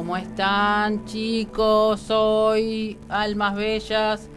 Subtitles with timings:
[0.00, 2.00] ¿cómo están chicos?
[2.00, 4.30] Soy Almas Bellas.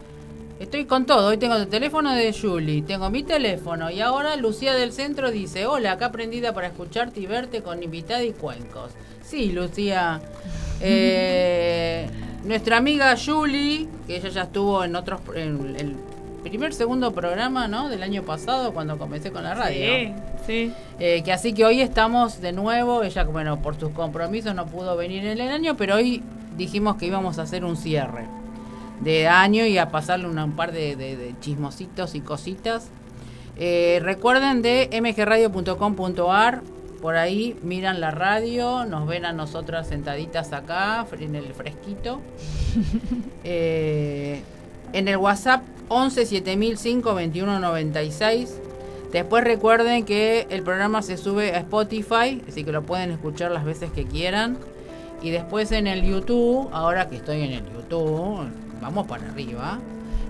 [0.60, 4.74] Estoy con todo, hoy tengo el teléfono de Julie, tengo mi teléfono y ahora Lucía
[4.74, 8.92] del Centro dice, hola, acá aprendida para escucharte y verte con invitada y cuencos.
[9.22, 10.20] Sí, Lucía.
[10.86, 12.06] Eh,
[12.44, 15.96] nuestra amiga Julie, que ella ya estuvo en otros, en
[16.44, 17.88] primer, segundo programa, ¿no?
[17.88, 19.86] Del año pasado cuando comencé con la radio.
[19.86, 20.12] Sí,
[20.46, 20.72] sí.
[21.00, 24.94] Eh, que así que hoy estamos de nuevo, ella, bueno, por sus compromisos no pudo
[24.96, 26.22] venir en el año, pero hoy
[26.56, 28.26] dijimos que íbamos a hacer un cierre
[29.00, 32.88] de año y a pasarle un par de, chismositos y cositas.
[33.56, 36.62] Eh, recuerden de mgradio.com.ar,
[37.00, 42.20] por ahí miran la radio, nos ven a nosotras sentaditas acá en el fresquito.
[43.46, 44.42] Eh,
[44.94, 48.60] en el WhatsApp 11 7005 2196.
[49.12, 53.64] Después recuerden que el programa se sube a Spotify, así que lo pueden escuchar las
[53.64, 54.56] veces que quieran.
[55.20, 58.48] Y después en el YouTube, ahora que estoy en el YouTube,
[58.80, 59.78] vamos para arriba,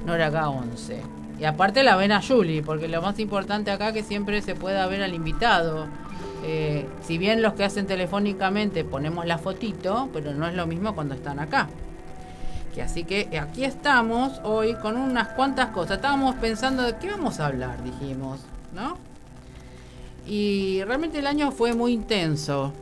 [0.06, 1.00] acá 11.
[1.38, 4.86] Y aparte la ven a Julie, porque lo más importante acá que siempre se pueda
[4.86, 5.86] ver al invitado.
[6.44, 10.94] Eh, si bien los que hacen telefónicamente ponemos la fotito, pero no es lo mismo
[10.94, 11.68] cuando están acá.
[12.80, 15.96] Así que aquí estamos hoy con unas cuantas cosas.
[15.96, 18.40] Estábamos pensando de qué vamos a hablar, dijimos,
[18.74, 18.96] ¿no?
[20.26, 22.72] Y realmente el año fue muy intenso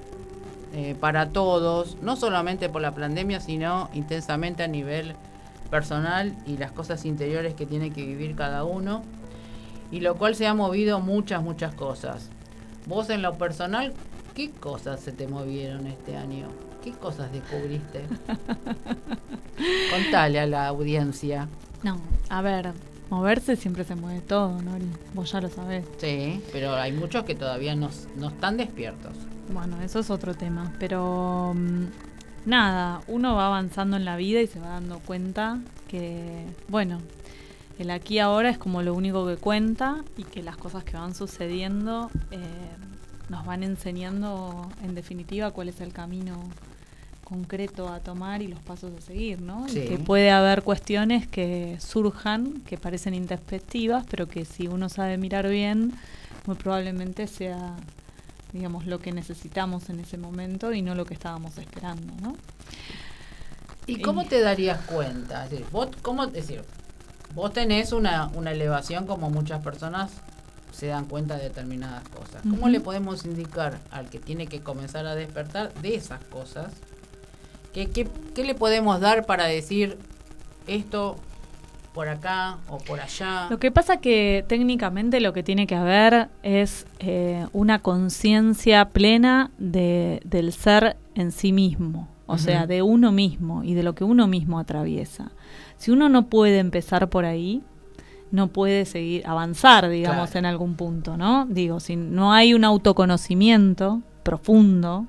[0.75, 5.15] eh, para todos, no solamente por la pandemia, sino intensamente a nivel
[5.71, 9.03] personal y las cosas interiores que tiene que vivir cada uno,
[9.91, 12.29] y lo cual se ha movido muchas, muchas cosas.
[12.87, 13.93] Vos en lo personal,
[14.35, 16.47] ¿qué cosas se te movieron este año?
[16.83, 18.05] ¿Qué cosas descubriste?
[19.91, 21.49] Contale a la audiencia.
[21.83, 22.73] No, a ver,
[23.11, 24.89] moverse siempre se mueve todo, Nori.
[25.15, 25.85] Vos ya lo sabés.
[25.99, 29.13] Sí, pero hay muchos que todavía no, no están despiertos.
[29.53, 31.85] Bueno, eso es otro tema, pero mm,
[32.47, 37.01] nada, uno va avanzando en la vida y se va dando cuenta que, bueno,
[37.79, 41.15] el aquí ahora es como lo único que cuenta y que las cosas que van
[41.15, 42.41] sucediendo eh,
[43.29, 46.35] nos van enseñando en definitiva cuál es el camino
[47.33, 49.67] concreto a tomar y los pasos a seguir, ¿no?
[49.69, 55.17] Y que puede haber cuestiones que surjan, que parecen introspectivas, pero que si uno sabe
[55.17, 55.95] mirar bien,
[56.47, 57.75] muy probablemente sea
[58.53, 62.37] digamos, lo que necesitamos en ese momento y no lo que estábamos esperando, ¿no?
[63.87, 65.45] ¿Y cómo te darías cuenta?
[65.45, 66.63] Es decir, vos, ¿cómo, decir,
[67.35, 70.11] vos tenés una, una elevación como muchas personas
[70.73, 72.43] se dan cuenta de determinadas cosas.
[72.43, 76.73] ¿Cómo le podemos indicar al que tiene que comenzar a despertar de esas cosas?
[77.73, 79.99] ¿Qué, qué, qué le podemos dar para decir
[80.67, 81.17] esto
[81.93, 83.49] por acá o por allá.
[83.51, 89.51] Lo que pasa que técnicamente lo que tiene que haber es eh, una conciencia plena
[89.59, 94.05] de, del ser en sí mismo, o sea, de uno mismo y de lo que
[94.05, 95.33] uno mismo atraviesa.
[95.77, 97.63] Si uno no puede empezar por ahí,
[98.31, 101.45] no puede seguir avanzar, digamos, en algún punto, ¿no?
[101.45, 105.07] Digo, si no hay un autoconocimiento profundo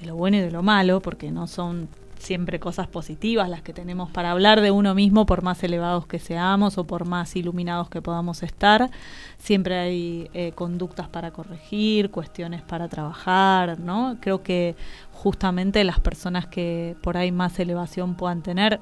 [0.00, 1.88] de lo bueno y de lo malo, porque no son
[2.18, 6.18] siempre cosas positivas las que tenemos para hablar de uno mismo, por más elevados que
[6.18, 8.90] seamos o por más iluminados que podamos estar.
[9.38, 14.16] Siempre hay eh, conductas para corregir, cuestiones para trabajar, ¿no?
[14.20, 14.76] Creo que
[15.12, 18.80] justamente las personas que por ahí más elevación puedan tener,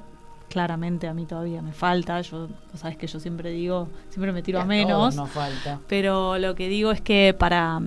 [0.49, 4.61] claramente a mí todavía me falta, yo, sabes que yo siempre digo, siempre me tiro
[4.61, 5.81] a, menos, no falta.
[5.89, 7.81] pero lo que digo es que para,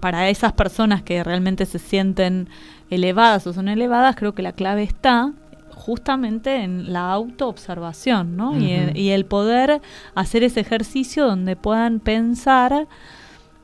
[0.00, 2.48] para esas personas que realmente se sienten
[2.88, 5.32] elevadas o son elevadas, creo que la clave está
[5.74, 8.58] justamente en la autoobservación, ¿no?
[8.58, 9.80] y, el poder
[10.14, 12.86] hacer ese ejercicio donde puedan pensar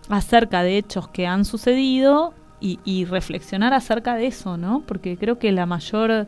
[0.09, 4.83] acerca de hechos que han sucedido y, y reflexionar acerca de eso, ¿no?
[4.87, 6.27] Porque creo que la mayor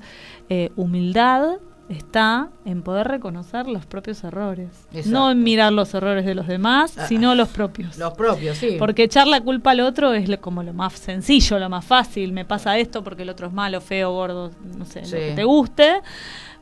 [0.50, 4.68] eh, humildad está en poder reconocer los propios errores.
[5.06, 7.96] No en mirar los errores de los demás, ah, sino los propios.
[7.96, 8.76] Los propios, sí.
[8.78, 12.32] Porque echar la culpa al otro es como lo más sencillo, lo más fácil.
[12.32, 15.44] Me pasa esto porque el otro es malo, feo, gordo, no sé, lo que te
[15.44, 16.02] guste.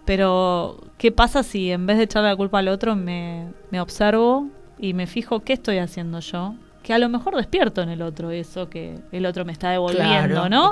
[0.04, 4.46] Pero, ¿qué pasa si en vez de echarle la culpa al otro me, me observo
[4.78, 6.54] y me fijo qué estoy haciendo yo?
[6.86, 10.48] que a lo mejor despierto en el otro eso que el otro me está devolviendo,
[10.48, 10.70] ¿no?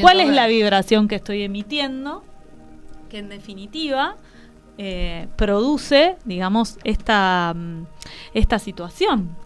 [0.00, 2.24] ¿Cuál es la vibración que estoy emitiendo?
[3.12, 4.16] Que en definitiva
[4.78, 7.84] eh, produce, digamos, esta, mm,
[8.32, 9.36] esta situación,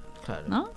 [0.47, 0.71] ¿no?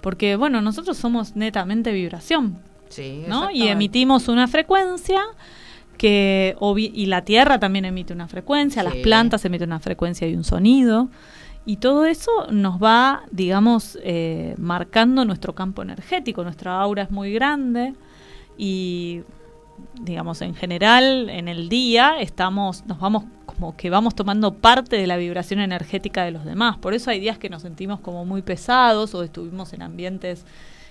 [0.00, 3.50] Porque, bueno, nosotros somos netamente vibración, sí, ¿no?
[3.50, 5.20] Y emitimos una frecuencia
[5.96, 10.44] que, y la Tierra también emite una frecuencia, las plantas emiten una frecuencia y un
[10.44, 11.08] sonido,
[11.66, 17.32] y todo eso nos va, digamos, eh, marcando nuestro campo energético, nuestra aura es muy
[17.32, 17.94] grande,
[18.56, 19.22] y
[20.00, 25.06] digamos, en general, en el día, estamos, nos vamos como que vamos tomando parte de
[25.06, 26.76] la vibración energética de los demás.
[26.78, 30.44] Por eso hay días que nos sentimos como muy pesados o estuvimos en ambientes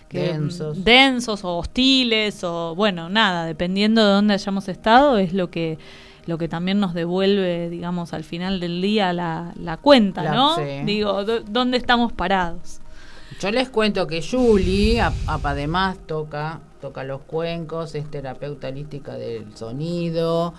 [0.09, 0.83] densos.
[0.83, 5.77] densos o hostiles o bueno, nada, dependiendo de dónde hayamos estado, es lo que
[6.25, 10.57] lo que también nos devuelve, digamos, al final del día la, la cuenta, ¿no?
[10.83, 12.81] Digo, ¿dónde estamos parados?
[13.39, 20.53] Yo les cuento que Julie, además, toca, toca los cuencos, es terapeuta holística del sonido,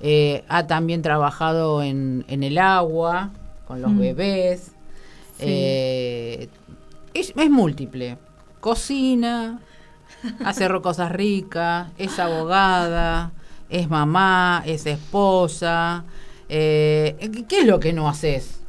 [0.00, 3.30] eh, ha también trabajado en, en el agua,
[3.66, 3.98] con los mm.
[3.98, 4.72] bebés.
[5.40, 6.48] Eh,
[7.12, 8.18] es, es, múltiple.
[8.60, 9.60] Cocina,
[10.44, 13.32] hace cosas ricas, es abogada,
[13.68, 16.04] es mamá, es esposa.
[16.48, 18.63] Eh, ¿Qué es lo que no haces?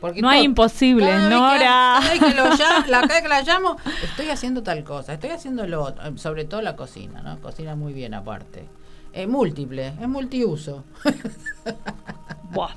[0.00, 2.00] Porque no hay imposibles, Nora.
[2.02, 2.44] Cada que, lo
[2.88, 6.76] la, que la llamo, estoy haciendo tal cosa, estoy haciendo lo otro, sobre todo la
[6.76, 7.38] cocina, ¿no?
[7.40, 8.64] Cocina muy bien aparte.
[9.12, 10.84] Es múltiple, es multiuso.
[12.52, 12.74] Buah.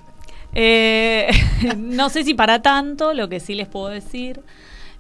[0.53, 1.29] Eh,
[1.77, 4.41] no sé si para tanto, lo que sí les puedo decir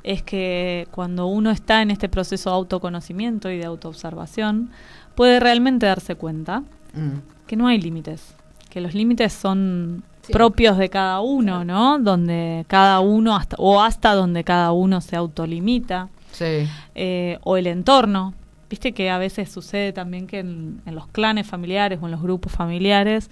[0.03, 4.71] es que cuando uno está en este proceso de autoconocimiento y de autoobservación,
[5.15, 6.61] puede realmente darse cuenta
[6.93, 7.47] mm.
[7.47, 8.35] que no hay límites,
[8.69, 11.99] que los límites son propios de cada uno, ¿no?
[11.99, 16.67] Donde cada uno, hasta, o hasta donde cada uno se autolimita, sí.
[16.95, 18.33] Eh, o el entorno.
[18.69, 22.51] Viste que a veces sucede también que en, los clanes familiares o en los grupos
[22.51, 23.29] familiares,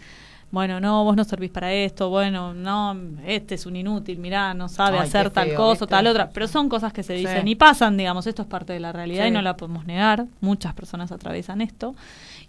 [0.50, 4.68] bueno, no, vos no servís para esto, bueno, no, este es un inútil, mirá, no
[4.70, 7.98] sabe hacer tal cosa, o tal otra, pero son cosas que se dicen y pasan,
[7.98, 11.62] digamos, esto es parte de la realidad y no la podemos negar, muchas personas atraviesan
[11.62, 11.96] esto,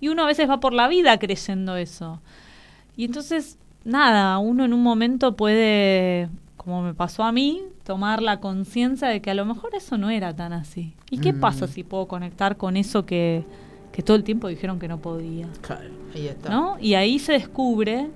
[0.01, 2.21] y uno a veces va por la vida creyendo eso.
[2.97, 8.39] Y entonces, nada, uno en un momento puede, como me pasó a mí, tomar la
[8.39, 10.95] conciencia de que a lo mejor eso no era tan así.
[11.11, 11.41] ¿Y qué mm.
[11.41, 13.45] pasa si puedo conectar con eso que,
[13.91, 15.49] que todo el tiempo dijeron que no podía?
[15.63, 16.51] Claro, ahí está.
[16.51, 16.77] ¿No?
[16.79, 18.11] Y ahí se descubre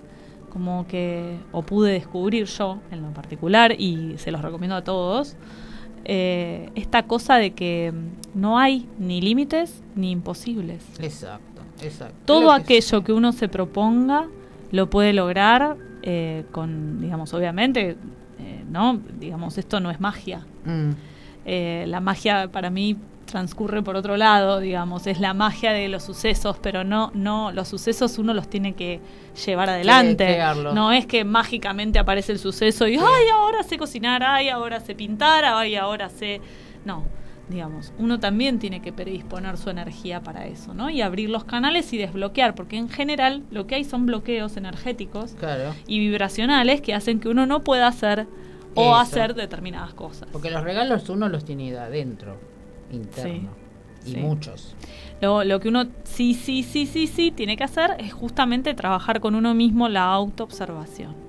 [0.53, 5.35] como que, o pude descubrir yo en lo particular, y se los recomiendo a todos,
[6.05, 7.95] eh, esta cosa de que
[8.35, 10.85] no hay ni límites ni imposibles.
[10.99, 12.17] Exacto, exacto.
[12.27, 14.29] Todo aquello que uno se proponga
[14.73, 17.97] lo puede lograr eh, con, digamos, obviamente,
[18.41, 19.01] eh, ¿no?
[19.21, 20.45] Digamos, esto no es magia.
[20.65, 20.91] Mm.
[21.87, 22.97] la magia para mí
[23.33, 27.69] transcurre por otro lado, digamos, es la magia de los sucesos, pero no, no, los
[27.69, 29.01] sucesos uno los tiene que
[29.47, 30.39] llevar adelante.
[30.75, 34.95] No es que mágicamente aparece el suceso y ay ahora sé cocinar, ay ahora sé
[34.95, 36.41] pintar, ay ahora sé.
[36.85, 37.05] No,
[37.53, 40.91] digamos, uno también tiene que predisponer su energía para eso, ¿no?
[40.91, 45.37] Y abrir los canales y desbloquear, porque en general lo que hay son bloqueos energéticos
[45.87, 48.27] y vibracionales que hacen que uno no pueda hacer
[48.75, 50.29] o hacer determinadas cosas.
[50.33, 52.37] Porque los regalos uno los tiene adentro
[52.91, 53.51] interno.
[54.05, 54.75] y muchos.
[55.21, 59.21] Lo, lo, que uno sí, sí, sí, sí, sí tiene que hacer es justamente trabajar
[59.21, 61.22] con uno mismo la autoobservación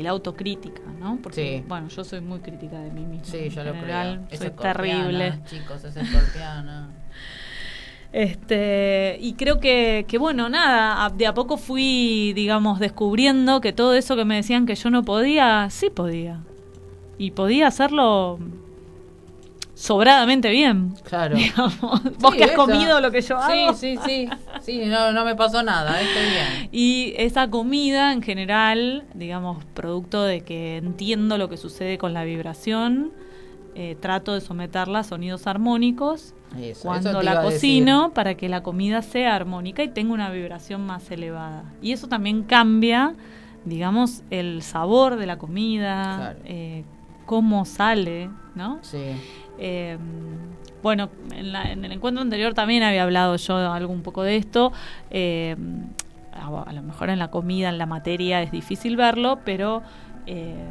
[0.00, 1.18] y la autocrítica, ¿no?
[1.22, 3.26] Porque, bueno, yo soy muy crítica de mí misma.
[3.26, 4.20] Sí, yo lo creo.
[4.32, 5.40] Soy terrible.
[5.44, 6.90] Chicos, es escorpiana.
[8.12, 13.94] Este, y creo que, que, bueno, nada, de a poco fui, digamos, descubriendo que todo
[13.94, 16.40] eso que me decían que yo no podía, sí podía.
[17.18, 18.40] Y podía hacerlo
[19.80, 20.94] sobradamente bien.
[21.04, 21.36] Claro.
[22.18, 23.72] Vos que has comido lo que yo hago.
[23.72, 24.28] Sí, sí, sí.
[24.60, 26.68] Sí, no, no me pasó nada, estoy bien.
[26.70, 32.24] Y esa comida en general, digamos, producto de que entiendo lo que sucede con la
[32.24, 33.10] vibración,
[33.74, 36.34] eh, trato de someterla a sonidos armónicos
[36.82, 41.64] cuando la cocino para que la comida sea armónica y tenga una vibración más elevada.
[41.80, 43.14] Y eso también cambia,
[43.64, 46.84] digamos, el sabor de la comida, eh,
[47.24, 48.80] cómo sale, ¿no?
[48.82, 48.98] Sí.
[49.60, 49.96] Eh,
[50.82, 54.72] bueno, en, el encuentro anterior también había hablado yo algo un poco de esto.
[55.10, 55.56] Eh,
[56.32, 59.82] a, lo mejor en la comida, en la materia es difícil verlo, pero
[60.26, 60.70] eh,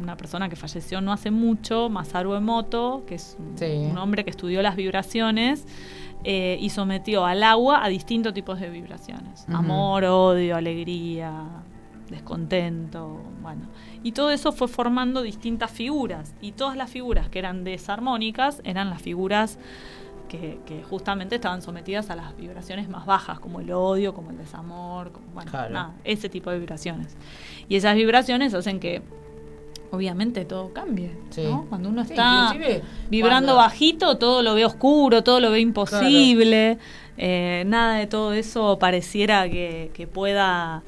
[0.00, 4.62] una persona que falleció no hace mucho, Masaru Emoto, que es un, hombre que estudió
[4.62, 5.66] las vibraciones.
[6.22, 9.46] Eh, y sometió al agua a distintos tipos de vibraciones.
[9.48, 11.32] Amor, odio, alegría,
[12.10, 13.62] descontento, bueno.
[14.02, 16.34] Y todo eso fue formando distintas figuras.
[16.40, 19.58] Y todas las figuras que eran desarmónicas eran las figuras
[20.28, 25.12] que, justamente estaban sometidas a las vibraciones más bajas, como el odio, como el desamor,
[25.12, 27.16] como, bueno, nada, ese tipo de vibraciones.
[27.68, 29.02] Y esas vibraciones hacen que
[29.90, 31.16] obviamente todo cambie.
[31.68, 32.54] Cuando uno está
[33.08, 36.78] vibrando bajito, todo lo ve oscuro, todo lo ve imposible.
[37.18, 40.82] Eh, nada de todo eso pareciera que, que pueda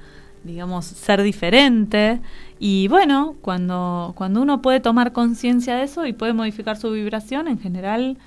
[0.45, 2.21] digamos, ser diferente.
[2.59, 7.49] Y bueno, cuando, cuando uno puede tomar conciencia de eso y puede modificar su vibración,
[7.49, 8.19] en general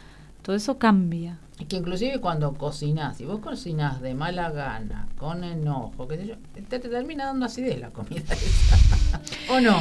[0.42, 1.40] todo eso cambia.
[1.68, 6.36] que inclusive cuando cocinás, si vos cocinás de mala gana, con enojo, qué sé yo,
[6.68, 8.78] te, termina dando acidez la comida esa.
[9.54, 9.78] ¿O no?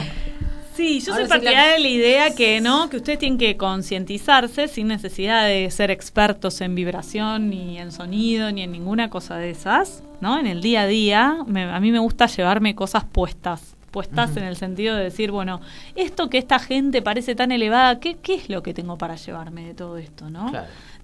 [0.75, 4.88] Sí, yo soy partidaria de la idea que no, que ustedes tienen que concientizarse sin
[4.88, 10.02] necesidad de ser expertos en vibración, ni en sonido, ni en ninguna cosa de esas,
[10.21, 10.38] ¿no?
[10.38, 14.57] En el día a día, a mí me gusta llevarme cosas puestas puestas en el
[14.57, 15.61] sentido de decir, bueno,
[15.95, 19.66] esto que esta gente parece tan elevada, ¿qué, ¿qué es lo que tengo para llevarme
[19.66, 20.50] de todo esto, no?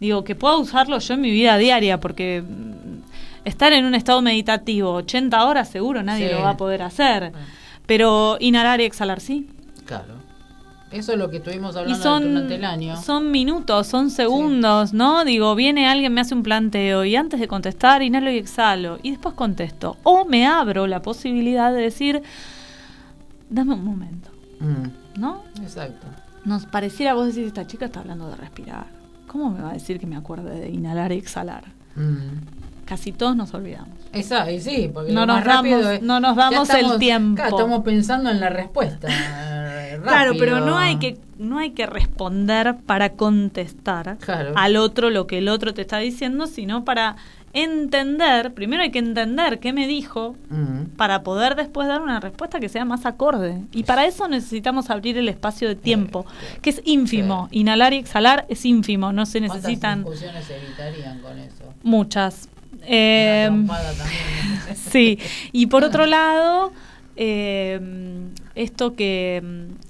[0.01, 4.21] Digo, que puedo usarlo yo en mi vida diaria, porque mm, estar en un estado
[4.23, 7.31] meditativo 80 horas seguro nadie lo va a poder hacer.
[7.87, 9.47] Pero inhalar y exhalar, sí.
[9.91, 10.15] Claro.
[10.93, 12.97] Eso es lo que estuvimos hablando durante el año.
[13.01, 15.25] Son minutos, son segundos, ¿no?
[15.25, 19.11] Digo, viene alguien, me hace un planteo y antes de contestar, inhalo y exhalo y
[19.11, 19.97] después contesto.
[20.03, 22.23] O me abro la posibilidad de decir,
[23.49, 24.31] dame un momento.
[24.59, 25.21] Mm.
[25.21, 25.43] ¿No?
[25.63, 26.07] Exacto.
[26.45, 28.87] Nos pareciera, vos decís, esta chica está hablando de respirar.
[29.29, 31.65] ¿Cómo me va a decir que me acuerde de inhalar y exhalar?
[31.95, 32.70] Mm.
[32.91, 33.97] Casi todos nos olvidamos.
[34.13, 37.41] Exacto, sí, porque no, nos damos, no nos damos el tiempo.
[37.41, 39.07] estamos pensando en la respuesta.
[40.03, 44.17] Claro, pero no hay que no hay que responder para contestar
[44.55, 47.17] al otro lo que el otro te está diciendo, sino para
[47.53, 50.37] entender, primero hay que entender qué me dijo
[50.97, 53.61] para poder después dar una respuesta que sea más acorde.
[53.73, 56.25] Y para eso necesitamos abrir el espacio de tiempo,
[56.63, 57.49] que es ínfimo.
[57.51, 60.03] Inhalar y exhalar es ínfimo, no se necesitan...
[60.03, 61.75] ¿Cuántas evitarían con eso?
[61.83, 62.49] Muchas.
[62.83, 63.51] Eh,
[64.91, 65.19] sí,
[65.53, 66.73] y por otro lado,
[67.17, 67.81] eh,
[68.55, 69.43] esto que,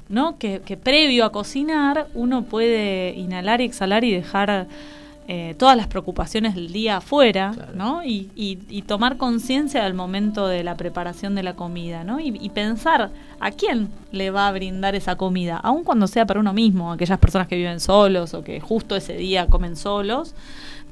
[0.09, 0.39] ¿no?
[0.39, 4.69] Que, que previo a cocinar uno puede inhalar y exhalar y dejar
[5.33, 8.03] eh, todas las preocupaciones del día afuera, ¿no?
[8.03, 12.19] Y, y, tomar conciencia del momento de la preparación de la comida, ¿no?
[12.19, 16.53] Y, pensar a quién le va a brindar esa comida, aun cuando sea para uno
[16.53, 20.35] mismo, aquellas personas que viven solos o que justo ese día comen solos,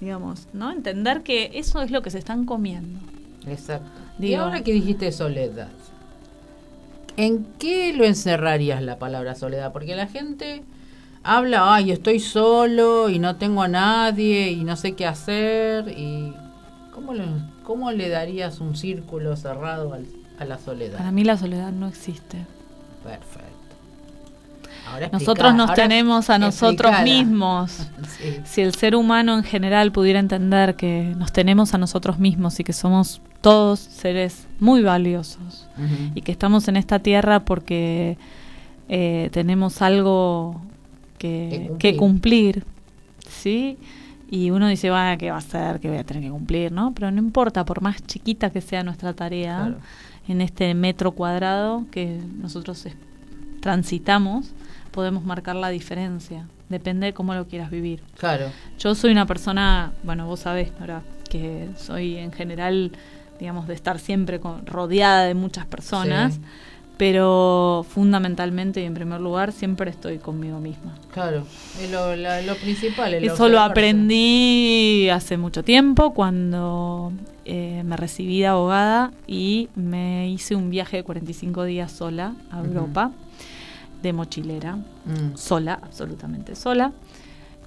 [0.01, 0.71] digamos, ¿no?
[0.71, 2.99] Entender que eso es lo que se están comiendo.
[3.47, 3.89] Exacto.
[4.19, 5.69] y ahora que dijiste soledad,
[7.17, 9.73] ¿en qué lo encerrarías la palabra soledad?
[9.73, 10.63] Porque la gente
[11.23, 15.89] habla, ay, estoy solo y no tengo a nadie y no sé qué hacer.
[15.89, 16.33] y
[16.93, 17.13] ¿Cómo
[17.65, 19.97] cómo le darías un círculo cerrado
[20.39, 20.99] a la soledad?
[20.99, 22.45] Para mí la soledad no existe.
[23.05, 23.58] Perfecto.
[25.13, 27.89] Nosotros nos tenemos a nosotros mismos.
[28.45, 32.65] Si el ser humano en general pudiera entender que nos tenemos a nosotros mismos y
[32.65, 35.69] que somos todos seres muy valiosos
[36.15, 38.19] y que estamos en esta tierra porque
[38.89, 40.61] eh, tenemos algo
[41.19, 42.65] que, cumplir.
[43.29, 43.79] ¿sí?
[44.31, 45.81] Y uno dice, va, ¿qué va a ser?
[45.81, 46.73] ¿Qué voy a tener que cumplir?
[46.73, 46.93] ¿no?
[46.95, 49.77] Pero no importa, por más chiquita que sea nuestra tarea,
[50.27, 52.87] en este metro cuadrado que nosotros
[53.61, 54.53] transitamos,
[54.91, 56.47] podemos marcar la diferencia.
[56.69, 58.03] Depende de cómo lo quieras vivir.
[58.19, 58.51] Claro.
[58.79, 62.93] Yo soy una persona, bueno, vos sabés, ahora que soy en general,
[63.39, 66.41] digamos, de estar siempre con, rodeada de muchas personas
[66.99, 70.97] pero fundamentalmente y en primer lugar siempre estoy conmigo misma.
[71.15, 71.47] Claro,
[71.81, 73.15] es lo, principal.
[73.15, 77.13] Eso lo aprendí hace mucho tiempo cuando
[77.45, 82.59] eh, me recibí de abogada y me hice un viaje de 45 días sola a
[82.59, 83.13] Europa,
[84.03, 85.37] de mochilera, mm.
[85.37, 86.93] sola, absolutamente sola.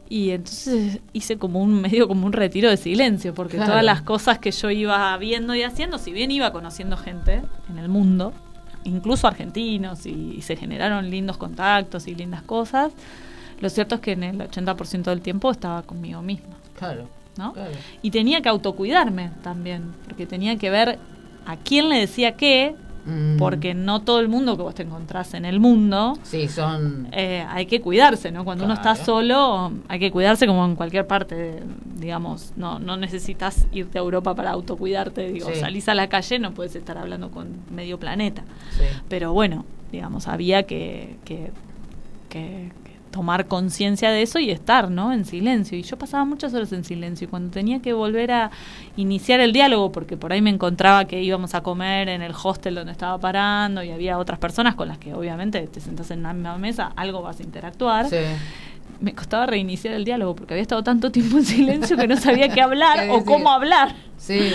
[0.09, 4.39] Y entonces hice como un medio como un retiro de silencio, porque todas las cosas
[4.39, 8.33] que yo iba viendo y haciendo, si bien iba conociendo gente en el mundo,
[8.83, 12.91] incluso argentinos, y, se generaron lindos contactos y lindas cosas.
[13.61, 16.55] Lo cierto es que en el 80% del tiempo estaba conmigo misma.
[16.77, 17.07] Claro.
[17.37, 17.53] ¿no?
[18.01, 20.99] Y tenía que autocuidarme también, porque tenía que ver
[21.45, 23.37] a quién le decía qué, mm.
[23.37, 26.17] porque no todo el mundo que vos te encontrás en el mundo.
[26.23, 27.07] Sí, son.
[27.11, 28.43] Eh, hay que cuidarse, ¿no?
[28.43, 31.63] Cuando uno está solo, hay que cuidarse como en cualquier parte,
[31.95, 32.53] digamos.
[32.55, 35.31] No, no necesitas irte a Europa para autocuidarte.
[35.31, 38.43] Digo, salís a la calle, no puedes estar hablando con medio planeta.
[39.09, 41.51] Pero bueno, digamos, había que, que,
[42.29, 42.71] que
[43.11, 45.13] tomar conciencia de eso y estar, ¿no?
[45.13, 45.77] En silencio.
[45.77, 48.51] Y yo pasaba muchas horas en silencio y cuando tenía que volver a
[48.95, 52.75] iniciar el diálogo, porque por ahí me encontraba que íbamos a comer en el hostel
[52.75, 56.33] donde estaba parando y había otras personas con las que obviamente te sentas en la
[56.33, 58.07] misma mesa, algo vas a interactuar.
[59.01, 62.49] Me costaba reiniciar el diálogo porque había estado tanto tiempo en silencio que no sabía
[62.49, 63.95] qué hablar o cómo hablar.
[64.17, 64.51] Sí.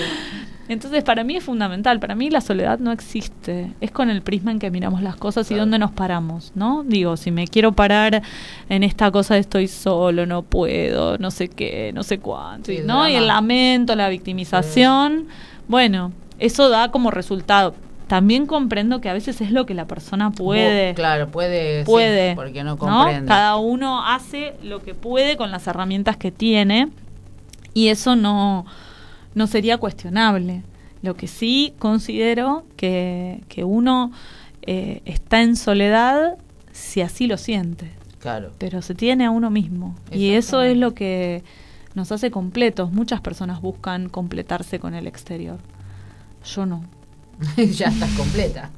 [0.69, 2.01] Entonces, para mí es fundamental.
[2.01, 3.73] Para mí la soledad no existe.
[3.81, 6.83] Es con el prisma en que miramos las cosas y dónde nos paramos, ¿no?
[6.85, 8.23] Digo, si me quiero parar
[8.69, 13.09] en esta cosa de estoy solo, no puedo, no sé qué, no sé cuánto, ¿no?
[13.09, 15.27] Y el lamento, la victimización,
[15.69, 17.75] bueno, eso da como resultado.
[18.07, 20.95] También comprendo que a veces es lo que la persona puede.
[20.95, 21.85] claro, puede.
[21.85, 22.35] Puede.
[22.37, 23.27] porque no comprende.
[23.27, 26.91] Cada uno hace lo que puede con las herramientas que tiene
[27.75, 28.65] Y eso no,
[29.35, 30.63] no sería cuestionable.
[31.03, 34.13] Lo que sí considero que, que uno
[34.63, 36.37] eh, está en soledad
[36.73, 37.91] si así lo siente.
[38.21, 38.53] Claro.
[38.59, 39.95] Pero se tiene a uno mismo.
[40.13, 41.43] Y eso es lo que
[41.95, 42.93] nos hace completos.
[42.93, 45.59] Muchas personas buscan completarse con el exterior.
[46.45, 46.85] Yo no.
[47.57, 48.71] ya estás completa.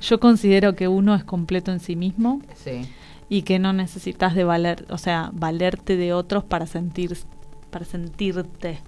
[0.00, 2.40] Yo considero que uno es completo en sí mismo.
[2.54, 2.88] Sí.
[3.28, 7.16] Y que no necesitas de valer, o sea, valerte de otros para sentir
[7.70, 8.80] para sentirte.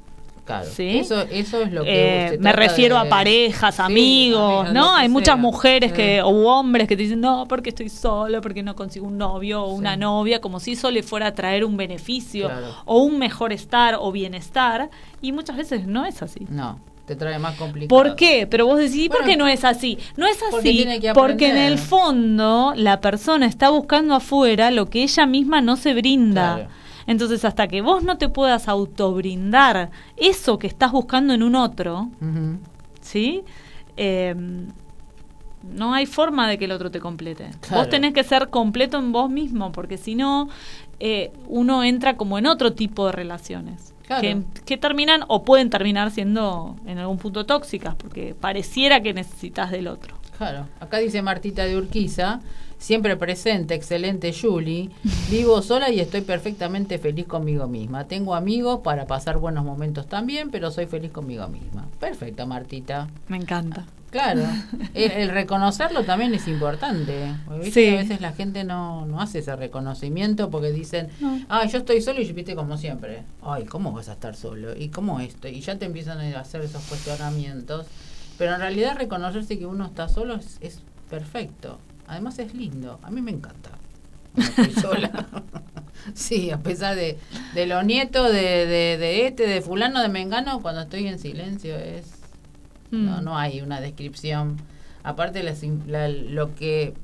[0.44, 0.66] Claro.
[0.70, 0.98] ¿Sí?
[0.98, 4.94] Eso, eso es lo que eh, me refiero a parejas, amigos, ¿no?
[4.94, 8.76] Hay muchas mujeres que o hombres que te dicen, "No, porque estoy solo, porque no
[8.76, 12.50] consigo un novio o una novia", como si eso le fuera a traer un beneficio
[12.84, 14.90] o un mejor estar o bienestar,
[15.22, 16.46] y muchas veces no es así.
[16.50, 17.88] No te trae más complicado.
[17.88, 18.46] ¿Por qué?
[18.46, 19.98] Pero vos decís, ¿por qué no es así?
[20.16, 25.26] No es así porque, en el fondo la persona está buscando afuera lo que ella
[25.26, 26.68] misma no se brinda.
[27.06, 32.08] Entonces, hasta que vos no te puedas autobrindar eso que estás buscando en un otro,
[33.02, 33.44] ¿sí?
[33.96, 34.68] Em,
[35.62, 37.50] no hay forma de que el otro te complete.
[37.70, 40.48] Vos tenés que ser completo en vos mismo, porque si no,
[41.00, 43.93] eh, uno entra como en otro tipo de relaciones.
[44.06, 49.88] Que, terminan o pueden terminar siendo en algún punto tóxicas, porque pareciera que necesitas del
[49.88, 50.16] otro.
[50.36, 52.40] Claro, acá dice Martita de Urquiza,
[52.76, 54.90] siempre presente, excelente Julie,
[55.30, 58.04] vivo sola y estoy perfectamente feliz conmigo misma.
[58.04, 61.88] Tengo amigos para pasar buenos momentos también, pero soy feliz conmigo misma.
[61.98, 63.08] Perfecto, Martita.
[63.28, 63.86] Me encanta.
[64.14, 64.42] Claro,
[64.94, 67.34] el, reconocerlo también es importante.
[67.60, 67.98] ¿viste?
[67.98, 71.08] A veces la gente no, no hace ese reconocimiento porque dicen,
[71.48, 73.24] ay, yo estoy solo y viste como siempre.
[73.42, 74.76] Ay, ¿cómo vas a estar solo?
[74.76, 75.48] ¿Y cómo esto?
[75.48, 77.88] Y ya te empiezan a hacer esos cuestionamientos.
[78.38, 81.80] Pero en realidad reconocerse que uno está solo es, es perfecto.
[82.06, 83.00] Además es lindo.
[83.02, 83.70] A mí me encanta.
[84.36, 85.26] Estoy sola.
[86.14, 87.18] sí, a pesar de,
[87.52, 91.76] de los nietos de, de, de este, de fulano, de mengano, cuando estoy en silencio
[91.76, 92.13] es
[92.90, 93.22] mm.
[93.22, 94.56] no hay una descripción.
[95.02, 96.94] Aparte, lo, que,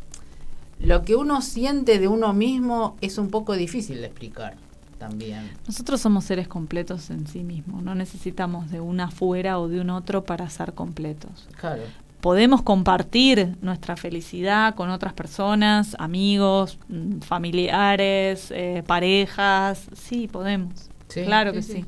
[0.79, 4.57] lo que uno siente de uno mismo es un poco difícil de explicar
[4.99, 5.51] también.
[5.67, 9.91] Nosotros somos seres completos en sí mismos, no necesitamos de una afuera o de un
[9.91, 11.49] otro para ser completos.
[11.59, 11.83] Claro.
[12.21, 21.53] Podemos compartir nuestra felicidad con otras personas, amigos, mm, familiares, eh, parejas, sí, podemos claro
[21.53, 21.85] que sí,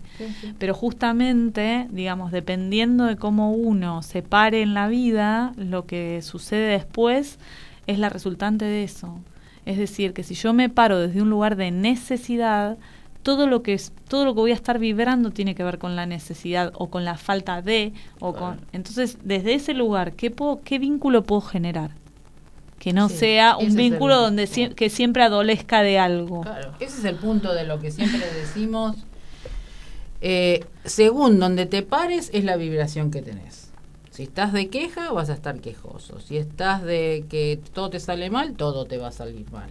[0.59, 6.73] Pero justamente, digamos, dependiendo de cómo uno se pare en la vida, lo que sucede
[6.73, 7.39] después
[7.87, 9.19] es la resultante de eso.
[9.65, 12.79] Es decir, que si yo me paro desde un lugar de necesidad,
[13.23, 15.95] todo lo que es, todo lo que voy a estar vibrando tiene que ver con
[15.95, 20.61] la necesidad o con la falta de o con entonces desde ese lugar qué puedo,
[20.63, 21.93] qué vínculo puedo generar
[22.83, 26.41] que no sea un vínculo donde que siempre adolezca de algo.
[26.41, 28.97] Claro, ese es el punto de lo que siempre decimos
[30.23, 33.73] eh, según donde te pares es la vibración que tenés.
[34.11, 36.21] Si estás de queja, vas a estar quejoso.
[36.21, 39.71] Si estás de que todo te sale mal, todo te va a salir mal.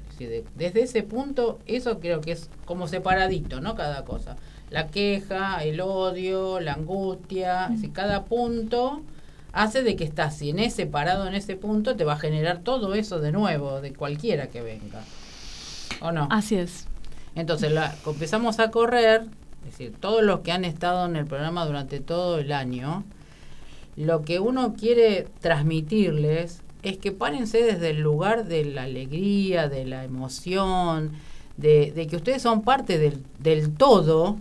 [0.55, 3.75] desde ese punto, eso creo que es como separadito, ¿no?
[3.75, 4.35] Cada cosa.
[4.69, 9.03] La queja, el odio, la angustia, si cada punto
[9.53, 12.59] hace de que estás, si en ese parado en ese punto, te va a generar
[12.59, 15.03] todo eso de nuevo, de cualquiera que venga.
[16.01, 16.27] ¿O no?
[16.31, 16.87] Así es.
[17.35, 19.25] Entonces la, empezamos a correr,
[19.71, 23.03] decir, todos los que han estado en el programa durante todo el año,
[23.95, 29.85] lo que uno quiere transmitirles es que párense desde el lugar de la alegría, de
[29.85, 31.11] la emoción,
[31.57, 34.37] de, que ustedes son parte del, del, todo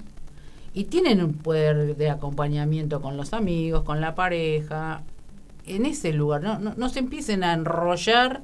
[0.72, 5.02] y tienen un poder de acompañamiento con los amigos, con la pareja,
[5.66, 8.42] en ese lugar, no, no, no se empiecen a enrollar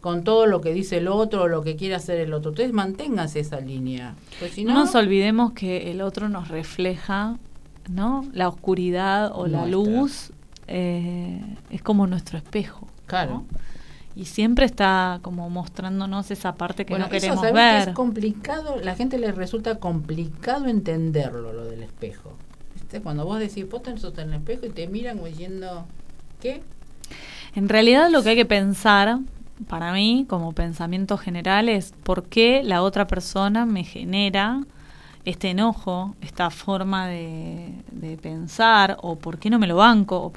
[0.00, 2.50] con todo lo que dice el otro o lo que quiere hacer el otro.
[2.50, 4.14] Ustedes manténganse esa línea.
[4.38, 7.36] Pues no, nos olvidemos que el otro nos refleja,
[7.88, 8.24] ¿no?
[8.32, 10.32] La oscuridad o la luz
[10.66, 12.86] eh, es como nuestro espejo.
[13.06, 13.44] Claro.
[14.16, 17.88] Y siempre está como mostrándonos esa parte que no queremos ver.
[17.88, 22.32] es complicado, la gente le resulta complicado entenderlo, lo del espejo.
[23.02, 25.86] Cuando vos decís, vos tenés en el espejo y te miran diciendo,
[26.40, 26.60] ¿qué?
[27.54, 29.20] En realidad lo que hay que pensar
[29.68, 34.60] para mí, como pensamiento general, es por qué la otra persona me genera
[35.24, 37.74] este enojo, esta forma de,
[38.22, 40.32] pensar, o por qué no me lo banco, o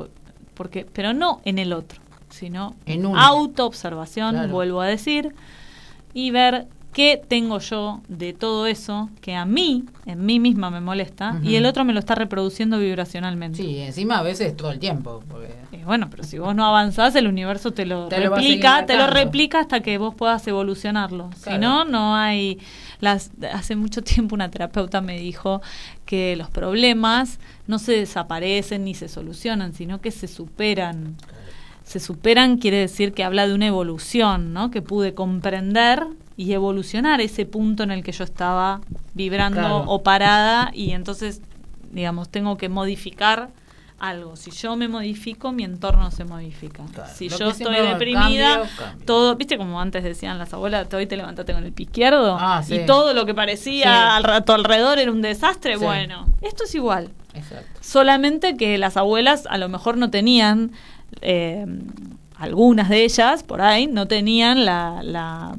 [0.53, 5.33] porque, pero no en el otro, sino en autoobservación, vuelvo a decir,
[6.13, 10.81] y ver qué tengo yo de todo eso que a mí, en mí misma me
[10.81, 13.57] molesta, y el otro me lo está reproduciendo vibracionalmente.
[13.57, 15.23] Sí, encima a veces todo el tiempo.
[15.29, 19.59] Porque bueno, pero si vos no avanzás, el universo te lo replica, te lo replica
[19.59, 21.29] hasta que vos puedas evolucionarlo.
[21.37, 22.59] Si no, no hay...
[22.99, 25.61] las, hace mucho tiempo una terapeuta me dijo
[26.05, 31.15] que los problemas no se desaparecen ni se solucionan, sino que se superan.
[31.83, 34.71] Se superan quiere decir que habla de una evolución, ¿no?
[34.71, 38.81] Que pude comprender y evolucionar ese punto en el que yo estaba
[39.13, 39.83] vibrando Claro.
[39.87, 41.41] o parada y entonces,
[41.91, 43.49] digamos, tengo que modificar
[43.99, 44.35] algo.
[44.35, 46.83] Si yo me modifico, mi entorno se modifica.
[46.93, 47.09] Claro.
[47.15, 49.05] Si Lo yo estoy deprimida, cambio, cambio.
[49.05, 52.61] todo, viste como antes decían las abuelas, hoy te levantaste con el pie izquierdo Ah,
[52.65, 52.75] sí.
[52.75, 53.89] y todo lo que parecía Sí.
[54.17, 55.77] al rato alrededor era un desastre.
[55.77, 55.83] Sí.
[55.85, 57.11] Bueno, esto es igual.
[57.33, 57.79] Exacto.
[57.79, 60.71] Solamente que las abuelas a lo mejor no tenían,
[61.21, 61.65] eh,
[62.35, 65.55] algunas de ellas por ahí, no tenían la, la,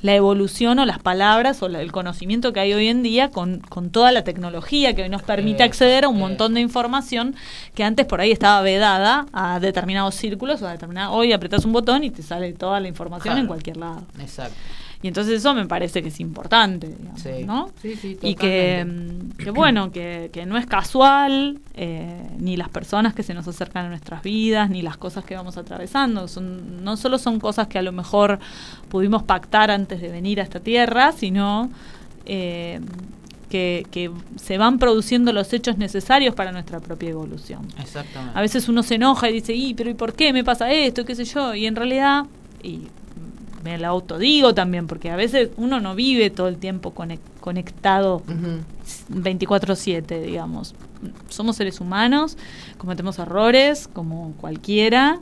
[0.00, 3.58] la evolución o las palabras o la- el conocimiento que hay hoy en día con,
[3.58, 7.34] con toda la tecnología que hoy nos permite acceder a un montón de información
[7.74, 11.16] que antes por ahí estaba vedada a determinados círculos o a determinados...
[11.16, 13.40] Hoy apretas un botón y te sale toda la información Claro.
[13.40, 14.02] en cualquier lado.
[14.20, 14.54] Exacto.
[15.00, 17.44] Y entonces eso me parece que es importante, digamos, Sí.
[17.46, 17.70] ¿no?
[17.80, 18.84] Sí, sí, y que,
[19.38, 23.86] que bueno, que, que no es casual, eh, ni las personas que se nos acercan
[23.86, 26.26] a nuestras vidas, ni las cosas que vamos atravesando.
[26.26, 28.40] Son, no solo son cosas que a lo mejor
[28.88, 31.70] pudimos pactar antes de venir a esta tierra, sino
[32.26, 32.80] eh,
[33.48, 37.68] que, que se van produciendo los hechos necesarios para nuestra propia evolución.
[37.80, 38.36] Exactamente.
[38.36, 41.04] A veces uno se enoja y dice, y pero ¿y por qué me pasa esto?
[41.04, 41.54] ¿Qué sé yo?
[41.54, 42.24] Y en realidad,
[42.62, 42.88] y
[43.64, 48.16] me lo autodigo también, porque a veces uno no vive todo el tiempo conec- conectado
[48.16, 48.60] Ujú.
[49.10, 50.74] 24/7, digamos.
[51.28, 52.36] Somos seres humanos,
[52.76, 55.20] cometemos errores como cualquiera,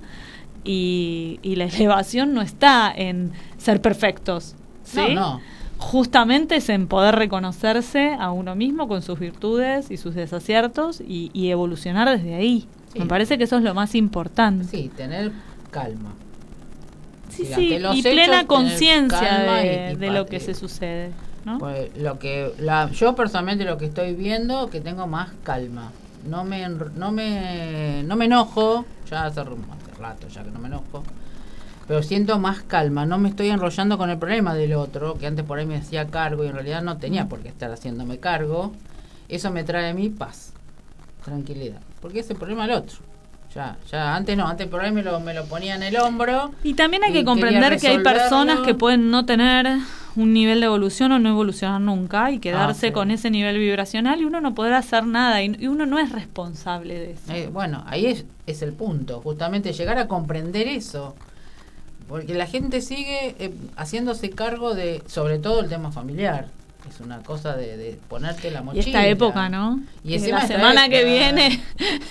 [0.65, 4.55] y, y la elevación no está en ser perfectos.
[4.85, 5.15] ¿sí?
[5.15, 5.41] No, no.
[5.79, 11.31] Justamente es en poder reconocerse a uno mismo con sus virtudes y sus desaciertos y,
[11.35, 12.67] y evolucionar desde ahí.
[12.93, 13.01] Sí.
[13.01, 14.65] Me parece que eso es lo más importante.
[14.65, 15.33] Sí, tener
[15.71, 16.15] calma.
[17.29, 19.47] Sí, sí, y plena conciencia de,
[19.91, 21.13] y- y de lo que se sucede.
[21.45, 21.59] ¿no?
[21.59, 25.93] Pues lo que la, yo personalmente lo que estoy viendo que tengo más calma.
[26.29, 31.05] No me no me no me enojo, ya hace rato ya que no me enojo.
[31.87, 35.45] Pero siento más calma, no me estoy enrollando con el problema del otro, que antes
[35.45, 38.73] por ahí me hacía cargo y en realidad no tenía por qué estar haciéndome cargo.
[39.29, 40.53] Eso me trae a mí paz,
[41.25, 42.97] tranquilidad, porque es el problema del otro.
[43.57, 46.53] Ya, ya antes no, antes por ahí me lo, me lo ponía en el hombro.
[46.63, 49.67] Y también hay que comprender que hay personas que pueden no tener
[50.15, 52.93] un nivel de evolución o no evolucionar nunca y quedarse sí.
[52.93, 56.13] con ese nivel vibracional y uno no podrá hacer nada y, y uno no es
[56.13, 57.33] responsable de eso.
[57.33, 61.15] Eh, bueno, ahí es, es el punto, justamente llegar a comprender eso.
[62.09, 66.49] Porque la gente sigue eh, haciéndose cargo de, sobre todo el tema familiar.
[66.89, 68.85] Es una cosa de, de ponerte la y mochila.
[68.85, 69.81] esta época, ¿no?
[70.05, 71.61] Y Que encima la esta semana que viene,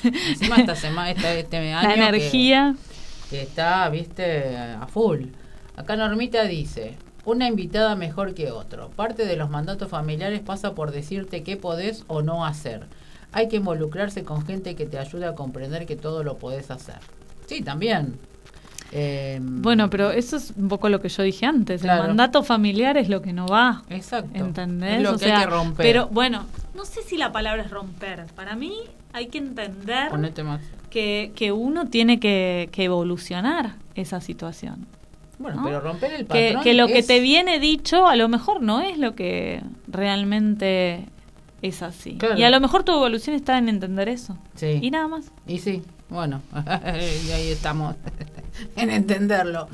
[0.03, 2.75] Encima esta semana, esta, este año la que- energía.
[3.29, 5.27] que está, viste, a full.
[5.77, 8.89] Acá Normita dice, una invitada mejor que otro.
[8.89, 12.83] Parte de los mandatos familiares pasa por decirte qué podés o no hacer.
[13.31, 16.95] Hay que involucrarse con gente que te ayude a comprender que todo lo podés hacer.
[17.47, 18.17] Sí, también.
[18.91, 21.81] Eh, Bueno, pero eso es un poco lo que yo dije antes.
[21.81, 22.03] Claro.
[22.03, 23.83] El mandato familiar es lo que no va.
[23.89, 24.31] Exacto.
[24.33, 24.97] ¿Entendés?
[24.97, 25.85] Es lo O que sea, hay que romper.
[25.85, 26.45] Pero bueno,
[26.75, 28.25] no sé si la palabra es romper.
[28.35, 28.73] Para mí
[29.13, 30.11] hay que entender
[30.43, 30.61] más.
[30.89, 34.85] que, que uno tiene que, que evolucionar esa situación.
[35.37, 35.63] Bueno, ¿no?
[35.65, 38.97] pero romper el patrón que lo que te viene dicho a lo mejor no es
[38.97, 41.05] lo que realmente
[41.61, 42.15] es así.
[42.15, 42.37] Claro.
[42.37, 44.37] Y a lo mejor tu evolución está en entender eso.
[44.55, 44.79] Sí.
[44.81, 45.31] Y nada más.
[45.47, 46.41] Y sí, bueno,
[47.27, 47.95] y ahí estamos
[48.75, 49.67] en entenderlo.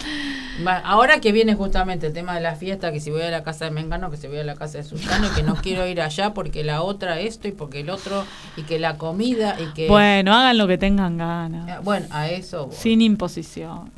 [0.84, 3.66] Ahora que viene justamente el tema de la fiesta, que si voy a la casa
[3.66, 6.02] de Mengano, que si voy a la casa de Susano, y que no quiero ir
[6.02, 8.26] allá porque la otra esto y porque el otro,
[8.58, 9.88] y que la comida, y que...
[9.88, 11.84] Bueno, hagan lo que tengan Eh, ganas.
[11.84, 12.76] bueno, a eso voy.
[12.76, 13.90] Sin imposición.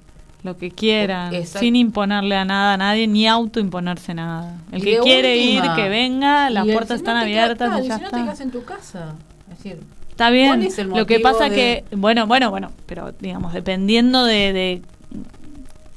[0.43, 1.59] Lo que quieran, Exacto.
[1.59, 4.57] sin imponerle a nada a nadie, ni autoimponerse nada.
[4.73, 7.87] El Y que quiere última, ir, que venga, las puertas si están no abiertas y
[7.87, 9.15] ya si no te quedas en tu casa.
[9.49, 9.79] Es decir,
[10.23, 10.47] Está bien.
[10.47, 14.53] ¿Cuál es el Lo que pasa de- que, bueno, bueno, bueno, pero digamos, dependiendo de,
[14.53, 14.81] de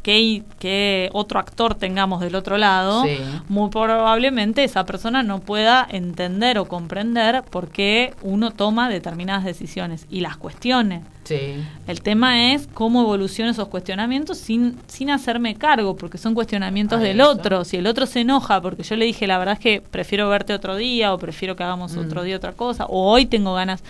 [0.02, 3.16] qué, qué otro actor tengamos del otro lado, Sí.
[3.48, 10.06] muy probablemente esa persona no pueda entender o comprender por qué uno toma determinadas decisiones
[10.08, 11.02] y las cuestione.
[11.24, 11.56] sí,
[11.88, 17.20] El tema es cómo evolucionan esos cuestionamientos sin, sin hacerme cargo, porque son cuestionamientos del
[17.20, 17.64] otro.
[17.64, 20.54] Si el otro se enoja porque yo le dije, la verdad es que prefiero verte
[20.54, 21.98] otro día, o prefiero que hagamos Mm.
[21.98, 23.82] otro día otra cosa, o hoy tengo ganas.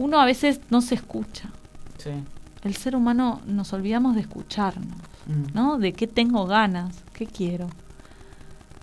[0.00, 1.50] Uno a veces no se escucha.
[1.98, 2.10] sí.
[2.62, 5.54] El ser humano nos olvidamos de escucharnos, Mm.
[5.54, 5.78] ¿no?
[5.78, 7.68] De qué tengo ganas, qué quiero.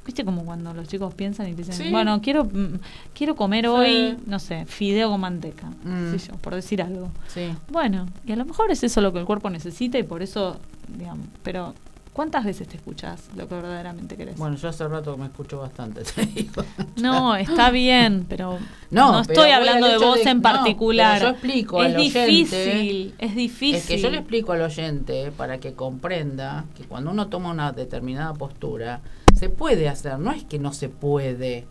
[0.06, 1.92] ¿Viste como cuando los chicos piensan y dicen, Sí.
[1.92, 2.80] bueno, quiero mm,
[3.14, 3.70] quiero comer Sí.
[3.70, 6.12] hoy, no sé, fideo con manteca, Mm.
[6.14, 7.10] qué sé yo, por decir algo.
[7.28, 7.50] Sí.
[7.70, 10.60] Bueno, y a lo mejor es eso lo que el cuerpo necesita y por eso,
[10.98, 11.76] digamos, pero
[12.18, 14.40] ¿Cuántas veces te escuchas lo que verdaderamente querés?
[14.40, 16.64] Bueno, yo hace rato me escucho bastante, te digo.
[17.00, 18.58] No, está bien, pero
[18.90, 21.22] no, estoy hablando de vos en particular.
[21.22, 23.76] yo explico es al difícil, es difícil.
[23.76, 27.72] Es que yo le explico al oyente para que comprenda que cuando uno toma una
[27.72, 29.02] determinada postura,
[29.36, 31.68] se puede hacer, no es que no se puede.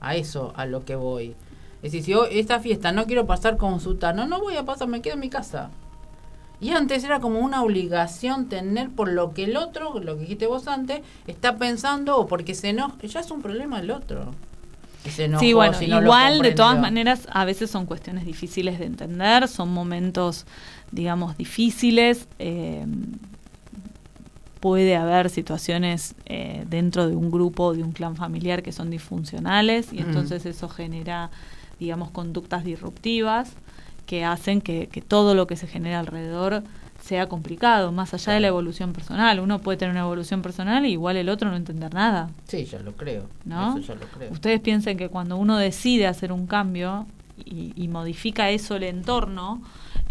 [0.00, 1.36] A eso a lo que voy.
[1.82, 4.88] Es decir, si yo esta fiesta no quiero pasar con sutano, no voy a pasar,
[4.88, 5.68] me quedo en mi casa.
[6.62, 10.46] Y antes era como una obligación tener por lo que el otro, lo que dijiste
[10.46, 12.94] vos antes, está pensando o porque se enoja.
[13.02, 14.32] Ya es un problema el otro.
[15.40, 20.46] sí, bueno, igual de todas maneras a veces son cuestiones difíciles de entender, son momentos,
[20.92, 22.28] digamos, difíciles.
[22.38, 22.86] Eh,
[24.60, 29.92] puede haber situaciones eh, dentro de un grupo, de un clan familiar que son disfuncionales
[29.92, 31.32] y entonces eso genera,
[31.80, 33.56] digamos, conductas disruptivas
[34.12, 36.64] que hacen que, todo lo que se genera alrededor
[37.00, 39.40] sea complicado, más allá de la evolución personal.
[39.40, 42.28] Uno puede tener una evolución personal y igual el otro no entender nada.
[42.46, 43.24] Sí, ya lo creo.
[43.46, 43.78] ¿No?
[43.78, 44.30] Eso ya lo creo.
[44.30, 47.06] Ustedes piensen que cuando uno decide hacer un cambio
[47.42, 49.62] y, modifica eso el entorno,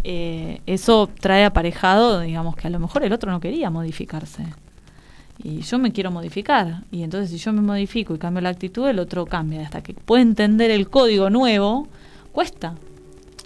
[0.02, 4.46] eh, eso trae aparejado, digamos, que a lo mejor el otro no quería modificarse.
[5.44, 6.82] Y yo me quiero modificar.
[6.90, 9.62] Y entonces si yo me modifico y cambio la actitud, el otro cambia.
[9.62, 11.86] Hasta que puede entender el código nuevo,
[12.32, 12.74] cuesta.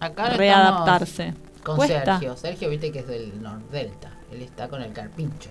[0.00, 1.34] Acá readaptarse.
[1.62, 2.36] Con Sergio.
[2.36, 4.12] Sergio, viste que es del Nordelta.
[4.30, 5.50] Él está con el carpincho.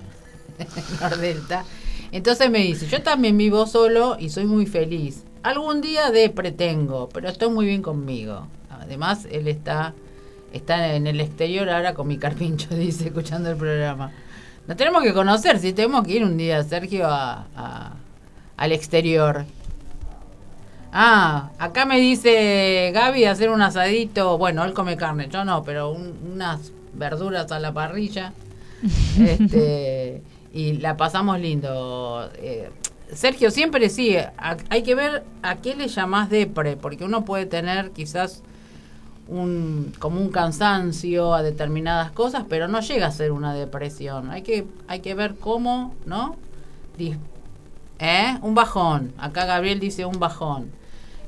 [1.01, 1.65] Nordelta.
[2.12, 5.23] Entonces me dice, yo también vivo solo y soy muy feliz.
[5.43, 8.47] Algún día de pretengo, pero estoy muy bien conmigo.
[8.69, 9.93] Además, él está,
[10.53, 14.12] está en el exterior ahora con mi carpincho, dice, escuchando el programa.
[14.67, 17.93] Nos tenemos que conocer, si tenemos que ir un día, Sergio, a,
[18.58, 19.45] al exterior.
[20.97, 24.38] Ah, acá me dice Gaby hacer un asadito.
[24.38, 28.31] Bueno, él come carne, yo no, pero unas verduras a la parrilla.
[29.19, 30.21] este,
[30.53, 32.31] y la pasamos lindo.
[32.36, 32.69] Eh,
[33.12, 34.15] Sergio, siempre sí,
[34.69, 38.41] hay que ver a qué le llamás depre, porque uno puede tener quizás
[39.27, 44.31] un como un cansancio a determinadas cosas, pero no llega a ser una depresión.
[44.31, 46.38] Hay que hay que ver cómo, ¿no?
[47.99, 48.38] ¿Eh?
[48.41, 49.12] Un bajón.
[49.17, 50.71] Acá Gabriel dice un bajón.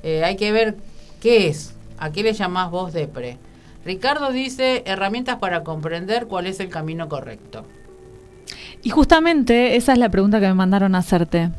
[0.07, 0.77] Eh, hay que ver
[1.19, 3.37] qué es, a qué le llamás vos depre.
[3.83, 7.65] Ricardo dice herramientas para comprender cuál es el camino correcto.
[8.83, 11.51] Y justamente esa es la pregunta que me mandaron a hacerte.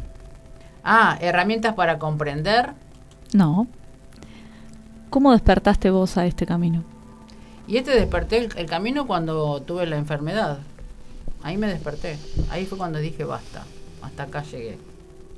[0.83, 2.73] Ah, herramientas para comprender.
[3.35, 3.67] No.
[5.11, 6.85] ¿Cómo despertaste vos a este camino?
[7.67, 10.61] Y este desperté el, camino cuando tuve la enfermedad.
[11.43, 12.17] Ahí me desperté.
[12.49, 13.67] Ahí fue cuando dije basta.
[14.01, 14.79] Hasta acá llegué.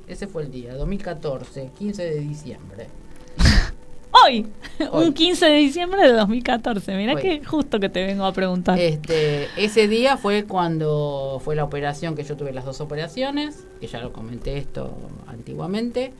[0.07, 3.00] Ese fue el día, 2014, 15 de diciembre.
[4.25, 4.47] Hoy,
[4.91, 6.95] un 15 de diciembre de 2014.
[6.95, 8.77] Mira qué justo que te vengo a preguntar.
[8.79, 13.87] Este, ese día fue cuando fue la operación que yo tuve las dos operaciones, que
[13.87, 14.95] ya lo comenté esto
[15.27, 16.13] antiguamente,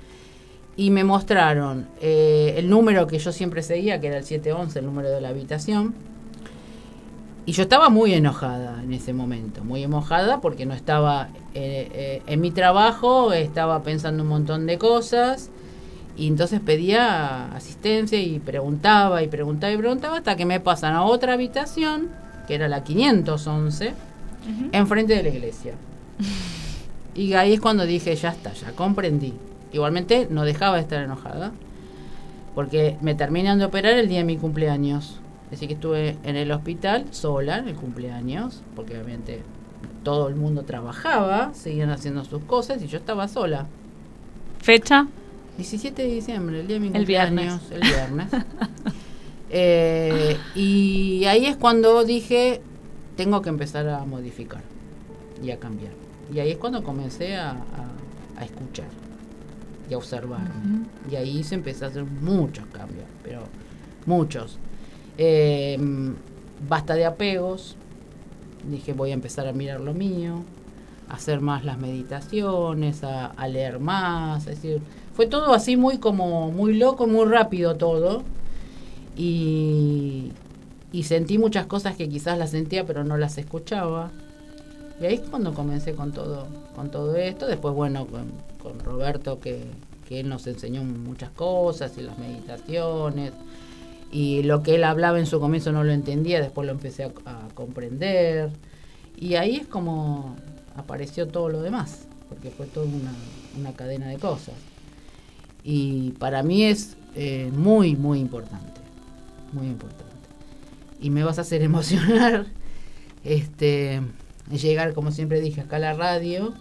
[0.78, 4.86] y me mostraron eh, el número que yo siempre seguía, que era el 711, el
[4.86, 5.94] número de la habitación
[7.46, 12.22] y yo estaba muy enojada en ese momento, muy enojada porque no estaba eh, eh,
[12.28, 15.50] en mi trabajo, estaba pensando un montón de cosas
[16.22, 21.04] y entonces pedía asistencia y preguntaba y preguntaba y preguntaba hasta que me pasan a
[21.04, 22.10] otra habitación,
[22.48, 23.94] que era la 511,
[24.72, 25.74] enfrente de la iglesia.
[27.16, 29.34] y ahí es cuando dije, ya está, ya comprendí.
[29.74, 31.54] Igualmente no dejaba de estar enojada,
[32.54, 35.20] porque me terminan de operar el día de mi cumpleaños.
[35.52, 39.42] Así que estuve en el hospital sola en el cumpleaños, porque obviamente
[40.04, 43.66] todo el mundo trabajaba, seguían haciendo sus cosas y yo estaba sola.
[44.60, 45.08] ¿Fecha?
[45.62, 48.28] 17 de diciembre, el día de mi cumpleaños, el viernes.
[49.54, 52.62] Eh, y ahí es cuando dije,
[53.18, 54.62] tengo que empezar a modificar
[55.44, 55.92] y a cambiar.
[56.34, 57.58] Y ahí es cuando comencé a,
[58.42, 58.88] escuchar
[59.90, 60.40] y a observar.
[61.12, 63.42] Y ahí se empezó a hacer muchos cambios, pero
[64.06, 64.58] muchos.
[65.18, 65.78] Eh,
[66.70, 67.76] basta de apegos.
[68.70, 70.46] Dije, voy a empezar a mirar lo mío,
[71.10, 74.48] a hacer más las meditaciones, a, leer más.
[74.48, 74.82] Es decir,
[75.14, 78.24] fue todo así muy como, muy loco, muy rápido todo.
[79.16, 80.32] Y,
[80.92, 84.12] y sentí muchas cosas que quizás las sentía pero no las escuchaba.
[85.00, 87.48] Y ahí es cuando comencé con todo, con todo esto.
[87.48, 89.66] Después, bueno, con, con Roberto, que,
[90.08, 93.34] que él nos enseñó muchas cosas y las meditaciones
[94.12, 97.48] y lo que él hablaba en su comienzo no lo entendía, después lo empecé a,
[97.54, 98.50] comprender
[99.18, 100.36] y ahí es como
[100.76, 104.56] apareció todo lo demás, porque fue toda una, cadena de cosas.
[105.64, 108.82] Y para mí es eh, muy, muy importante,
[109.54, 110.06] muy importante.
[111.00, 112.46] Y me vas a hacer emocionar.
[113.24, 114.02] Este,
[114.50, 116.54] llegar, como siempre dije, acá a la radio,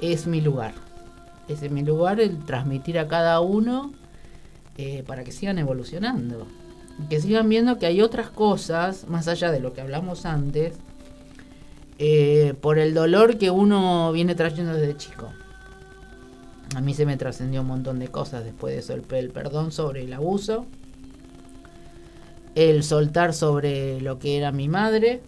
[0.00, 0.74] es mi lugar.
[1.48, 3.92] Es mi lugar, el transmitir a cada uno
[4.76, 6.46] eh, para que sigan evolucionando.
[7.08, 10.76] Que sigan viendo que hay otras cosas, más allá de lo que hablamos antes,
[11.98, 15.30] eh, por el dolor que uno viene trayendo desde chico.
[16.74, 20.04] A mí se me trascendió un montón de cosas después de eso, el, perdón sobre
[20.04, 20.66] el abuso,
[22.54, 25.22] el soltar sobre lo que era mi madre,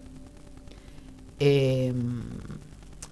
[1.38, 2.22] em,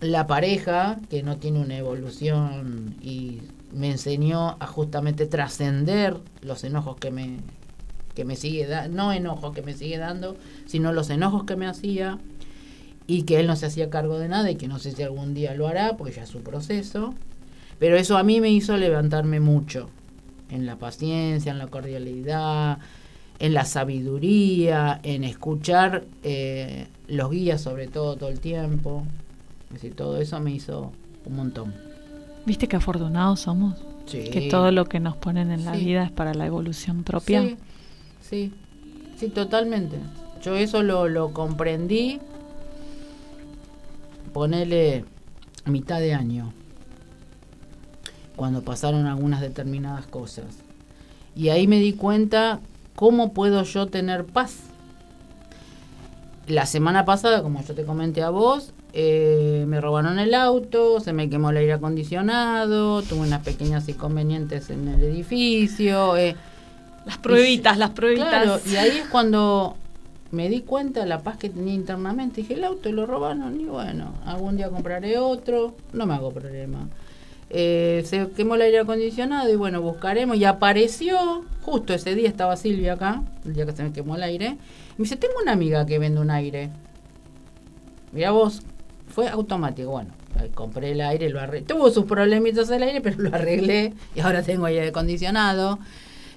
[0.00, 3.40] la pareja que no tiene una evolución y
[3.72, 7.38] me enseñó a justamente trascender los enojos que me,
[8.14, 10.36] que me sigue dando, no enojos que me sigue dando,
[10.66, 12.18] sino los enojos que me hacía
[13.06, 15.34] y que él no se hacía cargo de nada y que no sé si algún
[15.34, 17.14] día lo hará porque ya es su proceso.
[17.78, 19.88] Pero eso a mí me hizo levantarme mucho
[20.50, 22.78] en la paciencia, en la cordialidad,
[23.38, 29.04] en la sabiduría, en escuchar eh, los guías sobre todo todo el tiempo.
[29.68, 30.92] Es decir, todo eso me hizo
[31.24, 31.74] un montón.
[32.46, 33.76] ¿Viste qué afortunados somos?
[34.06, 34.24] Sí.
[34.30, 37.42] Que todo lo que nos ponen en la vida es para la evolución propia.
[37.42, 37.56] Sí,
[38.22, 38.52] sí,
[39.18, 39.98] sí, totalmente.
[40.42, 42.18] Yo eso lo, lo comprendí,
[44.32, 45.04] ponele
[45.66, 46.52] mitad de año
[48.38, 50.46] cuando pasaron algunas determinadas cosas.
[51.36, 52.60] Y ahí me di cuenta
[52.94, 54.60] cómo puedo yo tener paz.
[56.46, 61.12] La semana pasada, como yo te comenté a vos, eh, me robaron el auto, se
[61.12, 66.16] me quemó el aire acondicionado, tuve unas pequeñas inconvenientes en el edificio.
[66.16, 66.34] Eh,
[67.04, 68.28] las pruebitas, las pruebitas.
[68.28, 69.76] Claro, y ahí es cuando
[70.30, 72.42] me di cuenta de la paz que tenía internamente.
[72.42, 76.88] Dije, el auto lo robaron y bueno, algún día compraré otro, no me hago problema.
[77.50, 80.36] Eh, se quemó el aire acondicionado y bueno, buscaremos.
[80.36, 84.22] Y apareció, justo ese día estaba Silvia acá, el día que se me quemó el
[84.22, 84.46] aire.
[84.46, 86.70] Y me dice, tengo una amiga que vende un aire.
[88.12, 88.62] Mira vos,
[89.08, 89.90] fue automático.
[89.90, 90.12] Bueno,
[90.54, 91.66] compré el aire, lo arreglé.
[91.66, 95.78] Tuvo sus problemitas el aire, pero lo arreglé y ahora tengo aire acondicionado.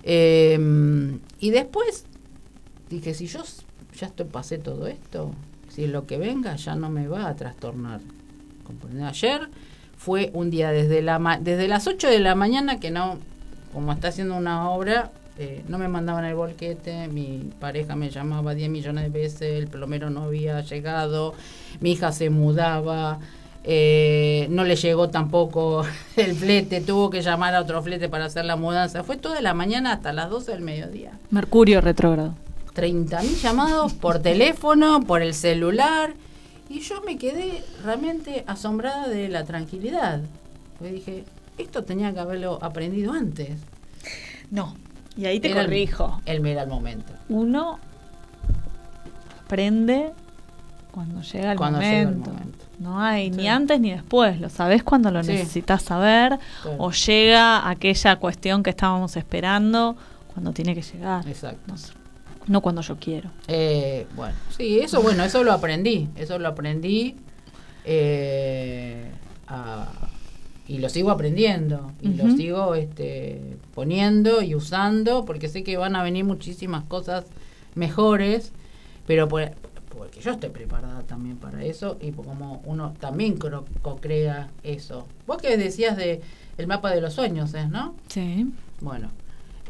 [0.03, 2.05] Em, y después
[2.89, 3.43] dije, si yo
[3.99, 5.33] ya estoy, pasé todo esto,
[5.69, 8.01] si lo que venga ya no me va a trastornar.
[9.05, 9.49] Ayer
[10.03, 13.19] fue un día desde, la desde las 8 de la mañana que no,
[13.71, 18.55] como está haciendo una obra, eh, no me mandaban el bolquete, mi pareja me llamaba
[18.55, 21.35] 10 millones de veces, el plomero no había llegado,
[21.81, 23.19] mi hija se mudaba,
[23.63, 25.83] eh, no le llegó tampoco
[26.15, 29.03] el flete, tuvo que llamar a otro flete para hacer la mudanza.
[29.03, 31.11] Fue toda la mañana hasta las 12 del mediodía.
[31.29, 32.33] Mercurio retrógrado.
[32.73, 36.15] 30.000 llamados por teléfono, por el celular.
[36.71, 40.21] Y yo me quedé realmente asombrada de la tranquilidad.
[40.77, 41.25] Porque dije,
[41.57, 43.59] esto tenía que haberlo aprendido antes.
[44.49, 44.75] No,
[45.17, 46.21] y ahí te corrijo.
[46.25, 47.11] El, el, el momento.
[47.27, 47.77] Uno
[49.43, 50.13] aprende
[50.91, 52.31] cuando llega el, momento.
[52.79, 56.39] No hay ni antes ni después, lo sabes cuando lo necesitas saber
[56.77, 59.97] o llega aquella cuestión que estábamos esperando
[60.33, 61.27] cuando tiene que llegar.
[61.27, 62.00] Exacto no
[62.61, 63.29] cuando yo quiero.
[63.47, 67.15] Eh, bueno, sí, eso bueno, eso lo aprendí, eso lo aprendí
[67.85, 69.11] eh,
[70.67, 75.95] y lo sigo aprendiendo y lo sigo este, poniendo y usando porque sé que van
[75.95, 77.25] a venir muchísimas cosas
[77.75, 78.51] mejores,
[79.05, 85.07] pero porque yo estoy preparada también para eso y como uno también co-crea eso.
[85.27, 86.21] Vos que decías de
[86.57, 87.95] el mapa de los sueños, ¿es, no?
[88.07, 88.51] Sí.
[88.79, 89.09] Bueno,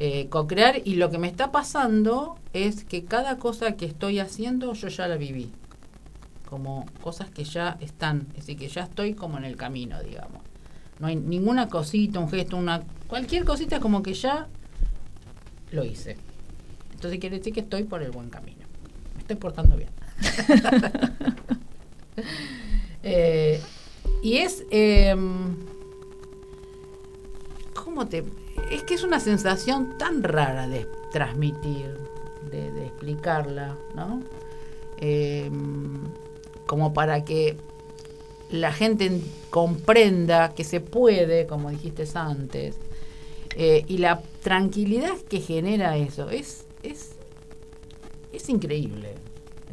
[0.03, 4.73] eh, co-crear y lo que me está pasando es que cada cosa que estoy haciendo
[4.73, 5.51] yo ya la viví,
[6.49, 10.41] como cosas que ya están, es decir, que ya estoy como en el camino, digamos.
[10.97, 14.47] No hay ninguna cosita, un gesto, una cualquier cosita como que ya
[15.69, 16.17] lo hice.
[16.95, 18.65] Entonces quiere decir que estoy por el buen camino.
[19.13, 19.89] Me estoy portando bien.
[23.03, 23.61] eh,
[24.23, 24.63] y es...
[24.71, 25.15] Eh,
[27.75, 28.40] ¿Cómo te...?
[28.71, 31.97] Es que es una sensación tan rara de transmitir,
[32.49, 34.23] de, explicarla, ¿no?
[34.97, 36.03] Em,
[36.65, 37.57] como para que
[38.49, 42.77] la gente comprenda que se puede, como dijiste antes,
[43.55, 47.11] eh, y la tranquilidad que genera eso es, es,
[48.31, 49.15] es increíble.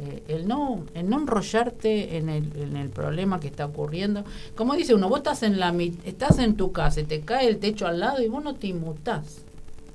[0.01, 4.23] Eh, el, no, el no enrollarte en el, en el problema que está ocurriendo.
[4.55, 5.75] Como dice uno, vos estás en, la,
[6.05, 8.67] estás en tu casa y te cae el techo al lado y vos no te
[8.67, 9.43] inmutás.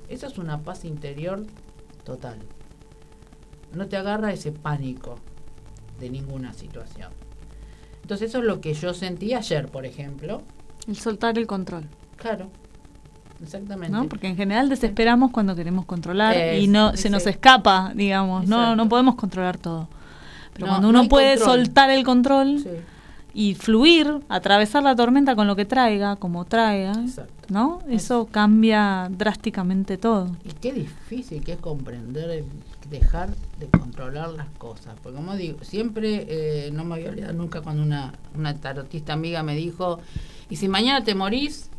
[0.07, 1.43] Eso es una paz interior
[2.03, 2.37] total.
[3.73, 5.15] No te agarra ese pánico
[5.99, 7.11] de ninguna situación.
[8.03, 10.43] Entonces eso es lo que yo sentí ayer, por ejemplo.
[10.87, 11.85] El soltar el control.
[12.17, 12.51] Claro,
[13.45, 13.95] exactamente.
[13.95, 14.07] ¿No?
[14.09, 18.89] Porque en general desesperamos cuando queremos controlar y no se nos escapa, digamos, no no
[18.89, 19.87] podemos controlar todo.
[20.53, 21.57] Pero No, cuando no uno puede control.
[21.65, 22.69] soltar el control Sí,
[23.33, 27.33] y fluir, atravesar la tormenta con lo que traiga, como traiga, exacto.
[27.49, 27.79] ¿no?
[27.89, 30.29] Eso cambia drásticamente todo.
[30.45, 32.45] Y qué difícil que es comprender, el
[32.89, 33.29] dejar
[33.59, 34.93] de controlar las cosas.
[35.03, 39.11] Porque como digo, siempre, eh, no me voy a olvidar nunca cuando una, una tarotista
[39.11, 39.99] amiga me dijo,
[40.49, 41.69] y si mañana te morís,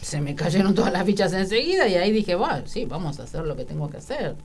[0.00, 3.44] se me cayeron todas las fichas enseguida y ahí dije, bueno, sí, vamos a hacer
[3.44, 4.36] lo que tengo que hacer.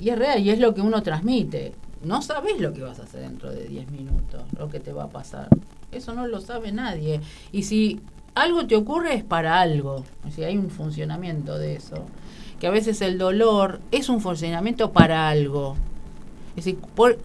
[0.00, 1.72] Y es real, y es lo que uno transmite.
[2.02, 5.04] No sabes lo que vas a hacer dentro de 10 minutos, lo que te va
[5.04, 5.48] a pasar.
[5.92, 7.20] Eso no lo sabe nadie.
[7.52, 8.00] Y si
[8.34, 10.04] algo te ocurre es para algo.
[10.26, 12.04] O sea, hay un funcionamiento de eso.
[12.60, 15.76] Que a veces el dolor es un funcionamiento para algo.
[16.56, 16.78] Es decir,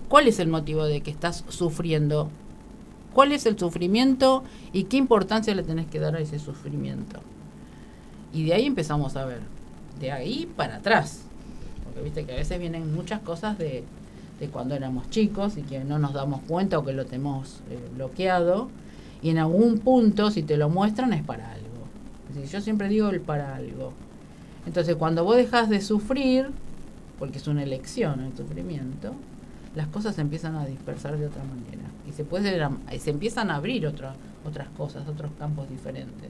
[0.07, 2.29] ¿cuál es el motivo de que estás sufriendo?
[3.13, 7.19] ¿Cuál es el sufrimiento y qué importancia le tenés que dar a ese sufrimiento?
[8.33, 9.41] Y de ahí empezamos a ver.
[9.99, 11.23] De ahí para atrás.
[11.83, 13.83] Porque viste que a veces vienen muchas cosas de,
[14.39, 17.79] de cuando éramos chicos y que no nos damos cuenta o que lo tenemos eh,
[17.95, 18.69] bloqueado.
[19.21, 21.67] Y en algún punto, si te lo muestran, es para algo.
[22.49, 23.91] Yo siempre digo el para algo.
[24.65, 26.49] Entonces, cuando vos dejas de sufrir,
[27.17, 29.13] porque es una elección el sufrimiento,
[29.75, 31.83] las cosas se empiezan a dispersar de otra manera.
[32.07, 32.59] Y se, puede,
[32.99, 34.15] se empiezan a abrir otra-
[34.45, 36.29] otras cosas, otros campos diferentes.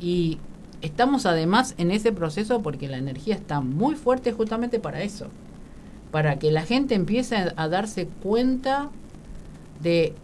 [0.00, 0.38] Y
[0.80, 5.26] estamos además en ese proceso porque la energía está muy fuerte justamente para eso.
[6.10, 8.90] Para que la gente empiece a, darse cuenta
[9.82, 10.14] de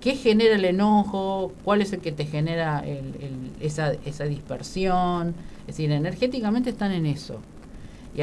[0.00, 5.34] qué genera el enojo, cuál es el que te genera el- esa, esa dispersión.
[5.60, 7.40] Es decir, energéticamente están en eso.
[8.16, 8.20] Y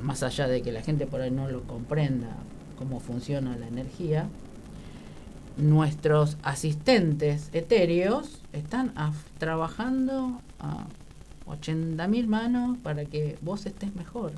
[0.00, 2.28] más allá de que la gente por ahí no lo comprenda
[2.76, 4.28] cómo funciona la energía,
[5.56, 8.92] nuestros asistentes etéreos están
[9.38, 10.86] trabajando a
[11.46, 14.32] 80.000 manos para que vos estés mejor.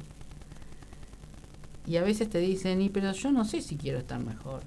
[1.87, 4.63] Y a veces te dicen, y pero yo no sé si quiero estar mejor.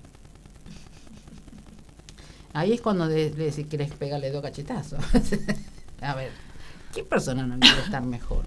[2.53, 4.99] Ahí es cuando le decís, querés pegarle dos cachetazos.
[6.01, 6.31] a ver,
[6.93, 8.45] ¿qué persona no quiere estar mejor?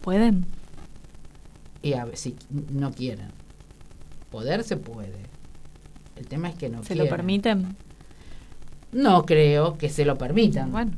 [0.00, 0.46] ¿Pueden?
[1.82, 2.36] Y a ver, si
[2.70, 3.35] no quieren.
[4.30, 5.18] Poder se puede.
[6.16, 7.04] El tema es que no ¿Se quieren.
[7.04, 7.76] lo permiten?
[8.92, 10.70] No creo que se lo permitan.
[10.72, 10.92] Bueno,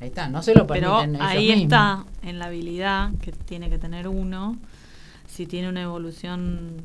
[0.00, 1.62] Ahí está, no se lo pero permiten ellos ahí mismos.
[1.64, 4.56] está en la habilidad que tiene que tener uno,
[5.26, 6.76] si tiene una evolución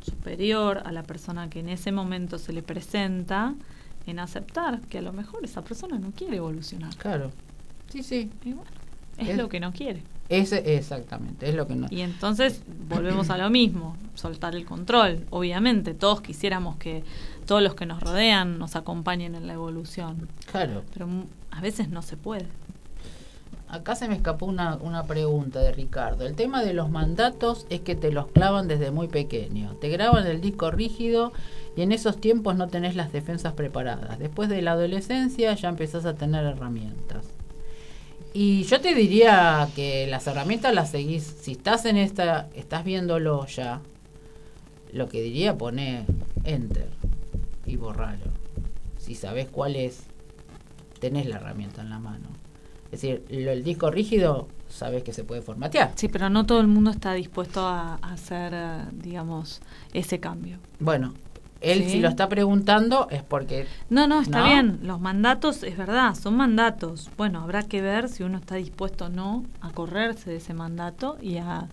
[0.00, 3.54] superior a la persona que en ese momento se le presenta,
[4.06, 6.94] en aceptar que a lo mejor esa persona no quiere evolucionar.
[6.96, 7.30] Claro.
[7.90, 8.30] Sí, sí.
[8.44, 8.70] Y bueno,
[9.18, 10.02] es, Es- lo que no quiere.
[10.28, 11.88] Ese, exactamente, es lo que no.
[11.90, 15.26] Y entonces volvemos a lo mismo, soltar el control.
[15.30, 17.04] Obviamente, todos quisiéramos que
[17.46, 20.84] todos los que nos rodean nos acompañen en la evolución, Claro.
[20.94, 21.08] pero
[21.50, 22.46] a veces no se puede.
[23.68, 26.26] Acá se me escapó una, una pregunta de Ricardo.
[26.26, 29.76] El tema de los mandatos es que te los clavan desde muy pequeño.
[29.80, 31.32] Te graban el disco rígido
[31.74, 34.18] y en esos tiempos no tenés las defensas preparadas.
[34.18, 37.24] Después de la adolescencia ya empezás a tener herramientas.
[38.34, 41.22] Y yo te diría que las herramientas las seguís.
[41.40, 43.80] Si estás en esta, estás viéndolo ya,
[44.92, 46.06] lo que diría pone
[46.44, 46.88] enter
[47.66, 48.24] y borralo.
[48.98, 50.04] Si sabes cuál es,
[51.00, 52.28] tenés la herramienta en la mano.
[52.86, 55.92] Es decir, lo- el disco rígido sabes que se puede formatear.
[55.96, 59.60] Sí, pero no todo el mundo está dispuesto a, a hacer, eh, digamos,
[59.92, 60.58] ese cambio.
[60.80, 61.12] Bueno,
[61.62, 61.90] él Sí.
[61.90, 64.44] si lo está preguntando es porque No, no, está ¿No?
[64.46, 64.80] bien.
[64.82, 67.10] Los mandatos, es verdad, son mandatos.
[67.16, 71.16] Bueno, habrá que ver si uno está dispuesto o no a correrse de ese mandato
[71.22, 71.68] y a,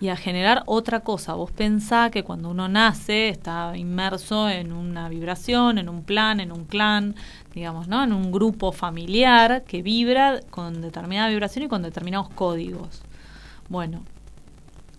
[0.00, 1.34] y a generar otra cosa.
[1.34, 6.52] Vos pensá que cuando uno nace está inmerso en una vibración, en un plan, en
[6.52, 7.14] un clan,
[7.54, 8.02] digamos, ¿no?
[8.02, 13.02] En un grupo familiar que vibra con determinada vibración y con determinados códigos.
[13.68, 14.02] Bueno,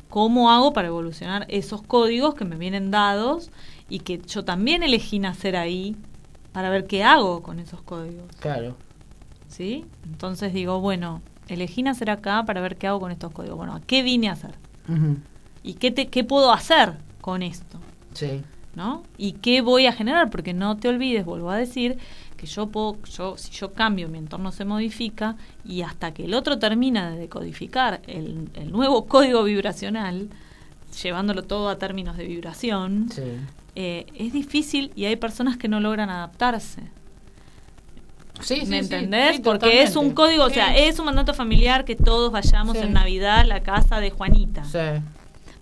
[0.09, 3.51] ¿cómo hago para evolucionar esos códigos que me vienen dados
[3.89, 5.95] y que yo también elegí nacer ahí
[6.51, 8.25] para ver qué hago con esos códigos?
[8.39, 8.75] claro,
[9.47, 9.85] ¿Sí?
[10.03, 13.57] Entonces digo, bueno, elegí nacer acá para ver qué hago con estos códigos.
[13.57, 14.55] Bueno, ¿a qué vine a hacer?
[15.63, 17.79] ¿Y qué, te, qué puedo hacer con esto?
[18.13, 18.41] sí,
[18.75, 19.03] ¿no?
[19.17, 20.29] ¿Y qué voy a generar?
[20.29, 21.97] Porque no te olvides, vuelvo a decir,
[22.35, 26.33] que yo puedo, yo, si yo cambio, mi entorno se modifica y hasta que el
[26.33, 30.29] otro termina de decodificar el, el nuevo código vibracional,
[31.01, 33.23] llevándolo todo a términos de vibración, sí.
[33.75, 36.81] Eh, es difícil y hay personas que no logran adaptarse.
[38.41, 39.37] Sí, ¿Me sí, entendés?
[39.37, 42.91] sí, Porque es un código, o sea, es un mandato familiar que todos vayamos en
[42.93, 44.63] Navidad a la casa de Juanita.
[44.65, 45.01] sí.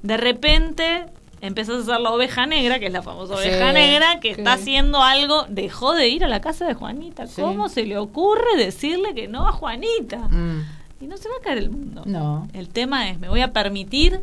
[0.02, 1.06] De repente
[1.40, 5.02] empezás a ser la oveja negra, que es la famosa oveja negra, que está haciendo
[5.02, 7.24] algo, dejó de ir a la casa de Juanita.
[7.38, 10.18] ¿Cómo se le ocurre decirle que no a Juanita?
[10.30, 10.64] Mm,
[11.02, 12.04] Y no se va a caer el mundo.
[12.06, 14.22] no, El tema es, me voy a permitir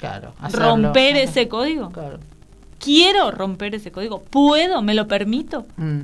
[0.00, 0.32] Claro.
[0.52, 1.90] romper ese código.
[1.90, 2.18] Claro.
[2.80, 4.22] Quiero romper ese código.
[4.22, 4.82] ¿Puedo?
[4.82, 5.66] ¿Me lo permito?
[5.76, 6.00] Mm.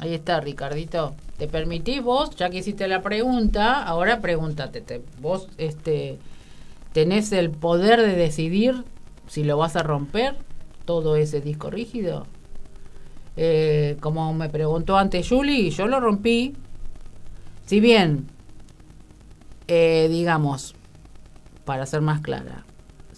[0.00, 1.14] Ahí está, Ricardito.
[1.36, 6.18] ¿Te permitís vos, ya que hiciste la pregunta, ahora pregúntate, te- vos este,
[6.92, 8.84] tenés el poder de decidir
[9.26, 10.36] si lo vas a romper,
[10.84, 12.26] todo ese disco rígido?
[13.36, 16.54] Eh, como me preguntó antes Julie, yo lo rompí.
[17.66, 18.26] Si bien,
[19.68, 20.74] eh, digamos,
[21.64, 22.64] para ser más clara,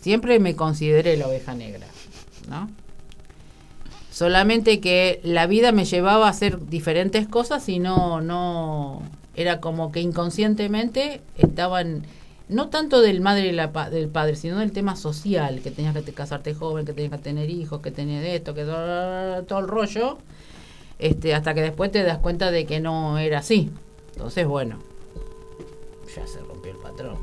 [0.01, 1.87] siempre me consideré la oveja negra,
[4.11, 9.03] Solamente que la vida me llevaba a hacer diferentes cosas y no, no,
[9.35, 12.07] era como que inconscientemente estaban,
[12.49, 16.03] no tanto del madre y la del padre, sino del tema social, que tenías que
[16.03, 19.67] te- casarte joven, que tenías que tener hijos, que tenías esto, que todo, todo el
[19.67, 20.19] rollo,
[21.01, 23.71] este, hasta que después te das cuenta de que no era así.
[24.13, 24.79] Entonces, bueno,
[26.15, 27.17] ya se rompió el patrón.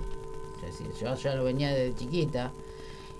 [0.57, 2.51] Es decir, yo ya lo venía desde chiquita.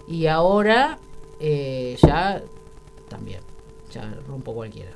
[0.09, 0.99] Y ahora
[1.41, 2.41] eh, ya
[3.09, 3.41] también.
[3.91, 4.91] Ya rompo cualquiera.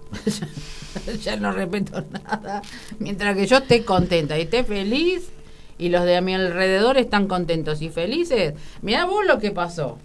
[1.22, 2.62] ya no respeto nada.
[3.00, 5.30] Mientras que yo esté contenta y esté feliz
[5.78, 8.54] y los de a mi alrededor están contentos y felices.
[8.82, 9.98] Mirá vos lo que pasó.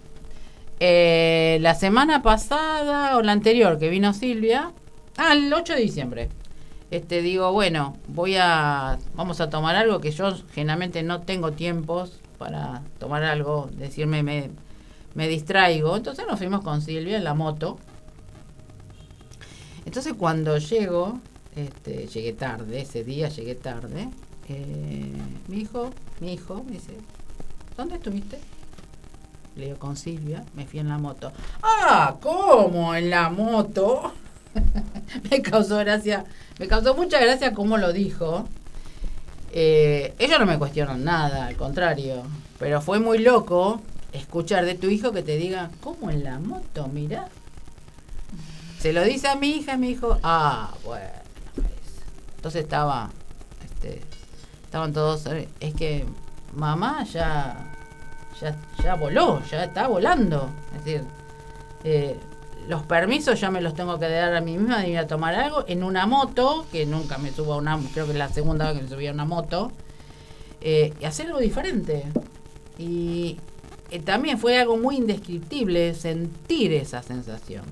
[0.79, 4.71] Eh, la semana pasada o la anterior que vino Silvia,
[5.15, 6.29] ah, el 8 de diciembre.
[6.89, 12.19] Este digo, bueno, voy a vamos a tomar algo que yo generalmente no tengo tiempos
[12.37, 14.49] para tomar algo, decirme me,
[15.15, 15.95] me distraigo.
[15.97, 17.77] Entonces nos fuimos con Silvia en la moto.
[19.85, 21.19] Entonces cuando llego,
[21.55, 24.09] este, llegué tarde, ese día llegué tarde,
[24.47, 25.13] eh,
[25.47, 26.93] mi hijo, mi hijo me dice,
[27.75, 28.39] ¿dónde estuviste?
[29.55, 31.31] Le digo, con Silvia, me fui en la moto.
[31.61, 34.13] Ah, ¿cómo en la moto?
[35.31, 36.25] me causó gracia,
[36.59, 38.47] me causó mucha gracia cómo lo dijo.
[39.51, 42.23] Eh, ellos no me cuestionan nada, al contrario,
[42.59, 43.81] pero fue muy loco
[44.13, 46.87] escuchar de tu hijo que te diga, ¿cómo en la moto?
[46.87, 47.29] Mira.
[48.79, 51.05] Se lo dice a mi hija y mi hijo, ah, bueno.
[51.55, 51.67] pues".
[52.37, 53.11] Entonces estaba,
[53.63, 54.01] este,
[54.63, 56.05] estaban todos, eh, es que
[56.55, 57.71] mamá ya,
[58.41, 60.49] ya, ya voló, ya está volando.
[60.75, 61.03] Es decir,
[61.83, 62.17] eh,
[62.67, 65.35] los permisos ya me los tengo que dar a mí misma de ir a tomar
[65.35, 68.67] algo en una moto, que nunca me subo a una, creo que es la segunda
[68.67, 69.71] vez que me subí a una moto,
[70.61, 72.05] eh, y hacer algo diferente.
[72.77, 73.37] Y
[73.91, 77.65] eh, también fue algo muy indescriptible sentir esa sensación.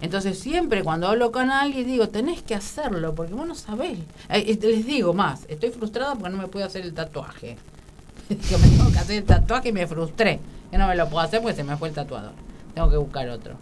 [0.00, 3.98] Entonces siempre cuando hablo con alguien digo, tenés que hacerlo, porque vos no sabés.
[4.28, 7.56] Eh, les digo más, estoy frustrada porque no me puedo hacer el tatuaje.
[8.28, 10.40] que me tengo que hacer el tatuaje y me frustré.
[10.70, 12.32] Que no me lo puedo hacer porque se me fue el tatuador.
[12.74, 13.54] Tengo que buscar otro.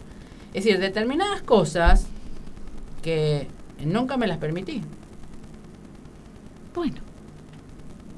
[0.53, 2.07] Es decir, determinadas cosas
[3.03, 3.47] que
[3.83, 4.81] nunca me las permití.
[6.73, 6.97] Bueno,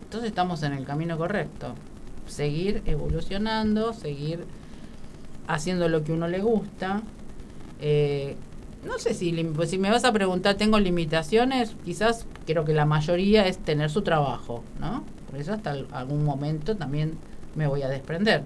[0.03, 1.73] Entonces estamos en el camino correcto.
[2.31, 4.45] Seguir evolucionando, seguir
[5.47, 7.01] haciendo lo que uno le gusta.
[7.81, 8.35] Eh,
[8.85, 11.75] no sé si, pues si me vas a preguntar, ¿tengo limitaciones?
[11.83, 15.03] Quizás creo que la mayoría es tener su trabajo, ¿no?
[15.29, 17.17] Por eso hasta al- algún momento también
[17.55, 18.43] me voy a desprender.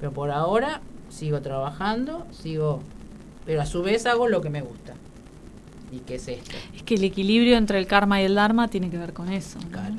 [0.00, 2.80] Pero por ahora sigo trabajando, sigo...
[3.44, 4.94] Pero a su vez hago lo que me gusta.
[5.90, 6.54] ¿Y qué es esto?
[6.76, 9.58] es que el equilibrio entre el karma y el dharma tiene que ver con eso.
[9.58, 9.68] ¿no?
[9.70, 9.94] Claro,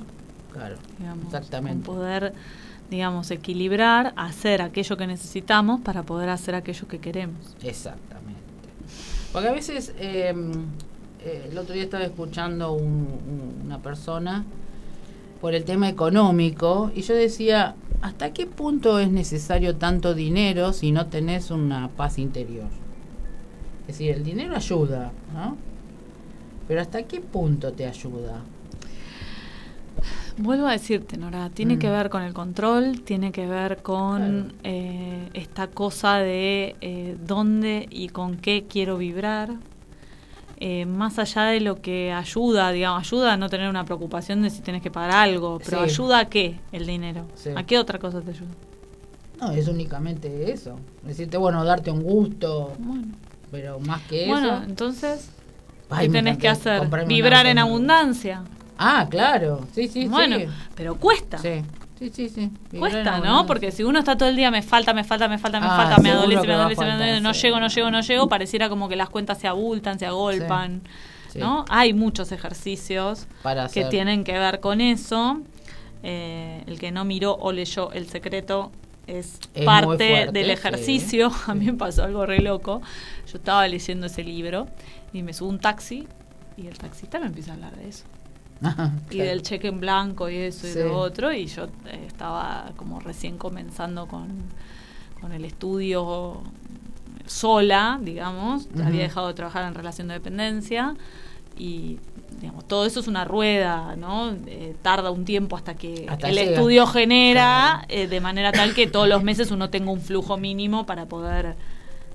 [0.54, 0.76] claro.
[1.00, 1.86] Digamos, Exactamente.
[1.86, 2.34] Con poder,
[2.90, 7.56] digamos, equilibrar, hacer aquello que necesitamos para poder hacer aquello que queremos.
[7.64, 8.40] Exactamente.
[9.32, 10.34] Porque a veces, eh,
[11.24, 14.44] eh, el otro día estaba escuchando un- un- una persona
[15.42, 20.92] por el tema económico y yo decía, ¿hasta qué punto es necesario tanto dinero si
[20.92, 22.68] no tenés una paz interior?
[23.82, 25.58] Es decir, el dinero ayuda, ¿no?
[26.68, 28.42] Pero ¿hasta qué punto te ayuda?
[30.42, 31.80] Vuelvo a decirte, Nora, tiene Mm.
[31.80, 34.56] que ver con el control, tiene que ver con Claro.
[34.64, 39.50] eh, esta cosa de eh, dónde y con qué quiero vibrar.
[40.62, 44.50] Eh, más allá de lo que ayuda, digamos, ayuda a no tener una preocupación de
[44.50, 45.84] si tienes que pagar algo, pero Sí.
[45.92, 47.50] ayuda a qué el dinero, Sí.
[47.56, 48.50] a qué otra cosa te ayuda.
[49.42, 50.78] No, es únicamente eso.
[51.04, 53.08] Decirte, bueno, darte un gusto, Bueno,
[53.52, 54.64] pero más que bueno eso...
[54.64, 55.30] entonces,
[55.90, 56.82] Ay, ¿qué tenés que hacer?
[57.08, 58.44] Vibrar en abundancia.
[58.82, 60.46] Ah, claro, sí, sí, bueno, sí.
[60.74, 61.38] pero cuesta.
[61.38, 61.62] Sí,
[62.00, 62.50] sí, sí, sí.
[62.80, 63.46] Cuesta, ¿no?
[63.46, 65.76] Porque si uno está todo el día, me falta, me falta, me falta, me Ah,
[65.76, 67.42] falta, me adolece, me adolece, me adolece, no sí.
[67.42, 70.82] llego, no llego, no llego, pareciera como que las cuentas se abultan, se agolpan,
[71.28, 71.40] Sí.
[71.40, 71.66] ¿no?
[71.70, 75.42] Hay muchos ejercicios Para que tienen que ver con eso.
[76.02, 78.72] Eh, el que no miró o leyó El Secreto
[79.06, 81.30] es, parte fuerte, del ejercicio.
[81.48, 82.82] A mí me pasó algo re loco.
[83.30, 84.68] Yo estaba leyendo ese libro
[85.12, 86.08] y me subo un taxi
[86.56, 88.06] y el taxista me empieza a hablar de eso.
[89.12, 90.80] y del cheque en blanco y eso y Sí.
[90.80, 91.32] lo otro.
[91.34, 94.28] Y yo eh, estaba como recién comenzando con,
[95.22, 96.42] con el estudio
[97.26, 98.68] sola, digamos.
[98.84, 100.96] Había dejado de trabajar en relación de dependencia
[101.58, 102.00] y
[102.42, 104.32] digamos, todo eso es una rueda, ¿no?
[104.48, 106.52] Eh, tarda un tiempo hasta que Hasta el llega.
[106.52, 108.02] estudio genera Claro.
[108.04, 111.56] eh, de manera tal que todos los meses uno tenga un flujo mínimo para poder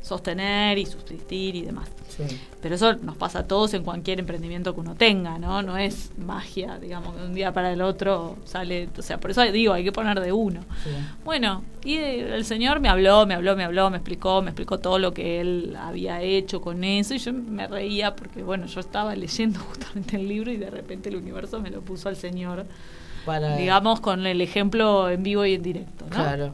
[0.04, 1.88] sostener y subsistir y demás.
[2.08, 2.24] Sí.
[2.60, 5.62] Pero eso nos pasa a todos en cualquier emprendimiento que uno tenga, ¿no?
[5.62, 9.30] No es magia, digamos, que de un día para el otro sale, o sea, por
[9.30, 10.60] eso digo, hay que poner de uno.
[10.84, 10.90] Sí.
[11.24, 14.98] Bueno, y el señor me habló, me habló, me habló, me explicó, me explicó todo
[14.98, 19.16] lo que él había hecho con eso y yo me reía porque, bueno, yo estaba
[19.16, 22.66] leyendo justamente el libro y de repente el universo me lo puso al señor,
[23.24, 26.16] Para, digamos, con el ejemplo en vivo y en directo, ¿no?
[26.16, 26.52] Claro.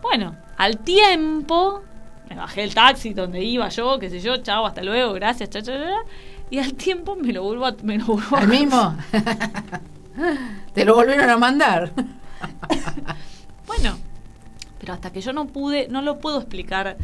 [0.00, 1.82] Bueno, al tiempo
[2.28, 5.62] me bajé el taxi donde iba yo, qué sé yo, chao, hasta luego, gracias, cha,
[5.62, 6.10] cha, cha, cha,
[6.50, 8.96] y al tiempo me lo vuelvo a, me lo vuelvo a- ¿Al mismo?
[10.74, 11.92] Te lo volvieron a mandar.
[13.66, 13.98] Bueno,
[14.78, 16.96] pero hasta que yo no pude, no lo puedo explicar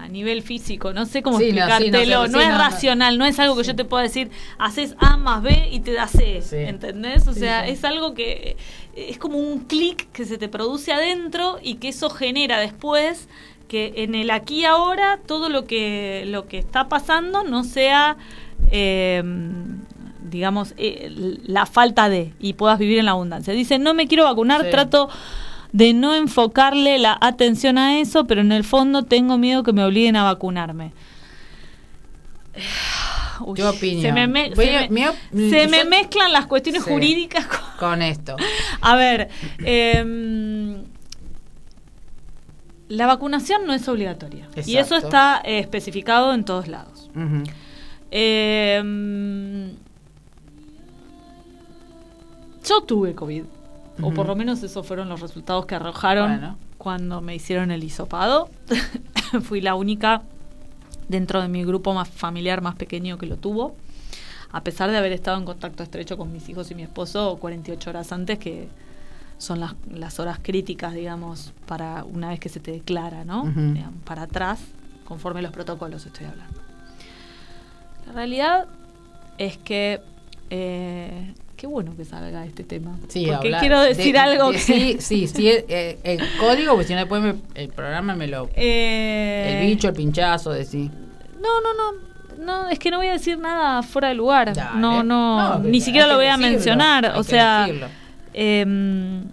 [0.00, 2.50] a nivel físico, no sé cómo Sí, no, sí, no sé, explicártelo, no, sí, es
[2.50, 5.80] no, racional, no es algo que yo te pueda decir, haces A más B y
[5.80, 6.42] te da C.
[6.68, 7.26] ¿entendés?
[7.28, 8.56] O sea, es algo que
[8.94, 13.28] eh, es como un clic que se te produce adentro y que eso genera después
[13.68, 18.16] que en el aquí y ahora todo lo que lo que está pasando no sea
[18.70, 19.22] eh,
[20.30, 21.10] digamos eh,
[21.44, 23.52] la falta de y puedas vivir en la abundancia.
[23.52, 25.08] Dice, no me quiero vacunar, trato
[25.72, 29.84] de no enfocarle la atención a eso, pero en el fondo tengo miedo que me
[29.84, 30.92] obliguen a vacunarme.
[33.40, 34.02] Uy, Tu opinión.
[34.02, 36.82] Se me, me- Voy se a- me- mi op- se yo- me mezclan las cuestiones
[36.82, 36.90] Sí.
[36.90, 38.34] jurídicas con, Con esto.
[38.80, 39.28] a ver,
[39.64, 40.82] em,
[42.88, 44.48] la vacunación no es obligatoria.
[44.66, 47.10] Y eso está eh, especificado en todos lados.
[48.10, 49.68] Em,
[52.66, 53.44] yo tuve COVID.
[54.02, 56.56] O por lo menos esos fueron los resultados que arrojaron Bueno.
[56.78, 58.48] cuando me hicieron el hisopado.
[59.42, 60.22] Fui la única
[61.08, 63.74] dentro de mi grupo más familiar más pequeño que lo tuvo.
[64.50, 67.90] A pesar de haber estado en contacto estrecho con mis hijos y mi esposo 48
[67.90, 68.68] horas antes, que
[69.36, 73.52] son las, las horas críticas, digamos, para una vez que se te declara, ¿no?
[74.04, 74.60] Para atrás,
[75.04, 76.60] conforme los protocolos estoy hablando.
[78.06, 78.66] La realidad
[79.36, 80.00] es que
[80.50, 82.96] eh, qué bueno que salga este tema.
[83.08, 85.48] Sí, porque quiero decir de- algo de- que Sí, sí, sí.
[85.48, 88.48] eh, el código, pues si no después me- el programa me lo...
[88.54, 90.90] Eh, El bicho, el pinchazo, decir.
[91.42, 92.08] No, no, no.
[92.44, 94.54] No, es que no voy a decir nada fuera de lugar.
[94.54, 94.78] Dale.
[94.80, 97.12] No, no, No, ni siquiera lo voy a decirlo, mencionar.
[97.16, 97.68] O sea,
[98.32, 99.24] em,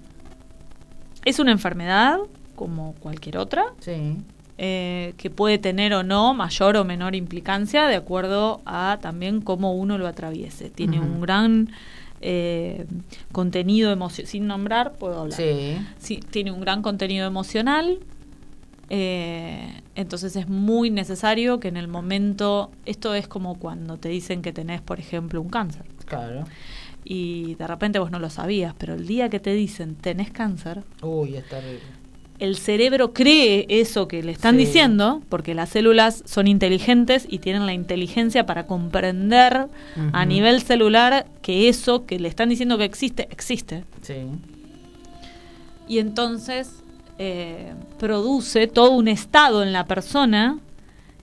[1.23, 2.17] es una enfermedad
[2.55, 3.65] como cualquier otra.
[3.80, 4.17] Sí.
[4.57, 9.73] eh, que puede tener o no mayor o menor implicancia de acuerdo a también cómo
[9.73, 10.69] uno lo atraviese.
[10.69, 11.69] Tiene un gran
[12.28, 12.88] eh,
[13.32, 15.38] contenido emocional, sin nombrar, puedo hablar.
[15.38, 15.78] Sí.
[15.99, 17.99] Sí, tiene un gran contenido emocional.
[18.89, 24.41] eh, entonces es muy necesario que en el momento, esto es como cuando te dicen
[24.41, 25.84] que tenés, por ejemplo, un cáncer.
[26.05, 26.43] Claro.
[27.03, 30.84] Y de repente vos no lo sabías, pero el día que te dicen tenés cáncer,
[31.03, 31.80] Uy, es terrible.
[32.39, 34.65] El cerebro cree eso que le están Sí.
[34.65, 39.67] diciendo, porque las células son inteligentes y tienen la inteligencia para comprender
[40.11, 43.83] a nivel celular que eso que le están diciendo que existe, existe.
[44.01, 44.15] Sí.
[45.88, 46.81] Y entonces
[47.19, 50.59] eh, produce todo un estado en la persona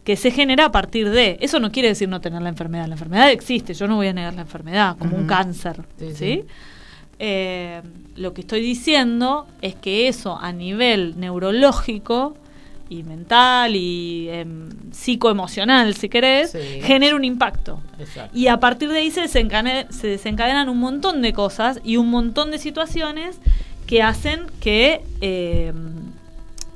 [0.05, 1.37] que se genera a partir de.
[1.41, 2.87] Eso no quiere decir no tener la enfermedad.
[2.87, 5.83] La enfermedad existe, yo no voy a negar la enfermedad, como un cáncer.
[5.99, 6.45] Sí, ¿sí?
[7.25, 7.83] Eh,
[8.17, 12.35] lo que estoy diciendo es que eso a nivel neurológico
[12.91, 16.81] y mental y em, psicoemocional, si querés, Sí.
[16.83, 17.81] genera un impacto.
[18.01, 18.37] Exacto.
[18.37, 22.59] Y a partir de ahí se, desencadenan un montón de cosas y un montón de
[22.59, 23.39] situaciones
[23.87, 25.73] que hacen que, eh,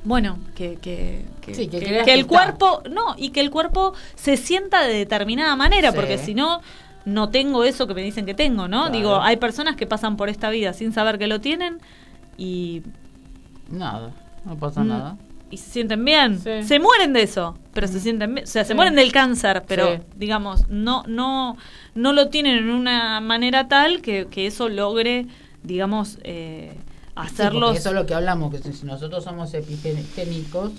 [0.05, 4.81] bueno, que, que, que- Sí, que el cuerpo, no, y que el cuerpo se sienta
[4.87, 5.95] de determinada manera, Sí.
[5.97, 6.61] porque si no,
[7.07, 8.81] no tengo eso que me dicen que tengo, ¿no?
[8.83, 8.91] Claro.
[8.97, 11.77] Digo, hay personas que pasan por esta vida sin saber que lo tienen
[12.37, 12.81] y,
[13.71, 14.11] Nada,
[14.45, 15.17] no pasa Mm, nada.
[15.49, 16.39] y se sienten bien.
[16.39, 16.63] Sí.
[16.63, 18.43] Se mueren de eso, pero se sienten bien.
[18.43, 20.01] O sea, se mueren del cáncer, pero Sí.
[20.17, 21.55] digamos, no, no,
[21.95, 25.27] no lo tienen en una manera tal que, que eso logre,
[25.63, 26.73] digamos, eh,
[27.15, 27.77] hacerlos.
[27.77, 30.71] eso es lo que hablamos, que si si nosotros somos epigenéticos,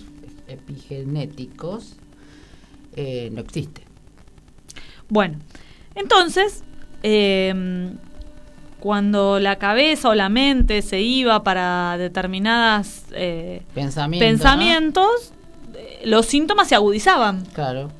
[0.46, 1.96] epigenéticos,
[2.96, 3.82] eh, no existe.
[5.08, 5.38] Bueno,
[5.94, 6.62] entonces,
[7.02, 7.92] eh,
[8.80, 14.24] cuando la cabeza o la mente se iba para determinadas eh, Pensamiento.
[14.24, 15.32] pensamientos,
[15.74, 17.44] eh, los síntomas se agudizaban.
[17.46, 17.90] Claro.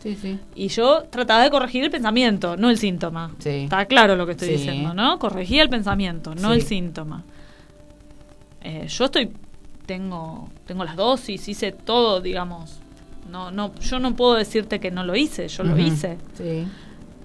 [0.00, 0.38] Sí, sí.
[0.54, 3.32] Y yo trataba de corregir el pensamiento, no el síntoma.
[3.38, 3.64] Sí.
[3.64, 5.18] Está claro lo que estoy diciendo, ¿no?
[5.18, 7.24] Corregía el pensamiento, no el síntoma.
[8.60, 9.32] Eh, yo estoy,
[9.86, 12.78] tengo, tengo las dosis, hice todo, digamos.
[13.28, 16.16] No, no, yo no puedo decirte que no lo hice, yo lo hice.
[16.34, 16.64] Sí,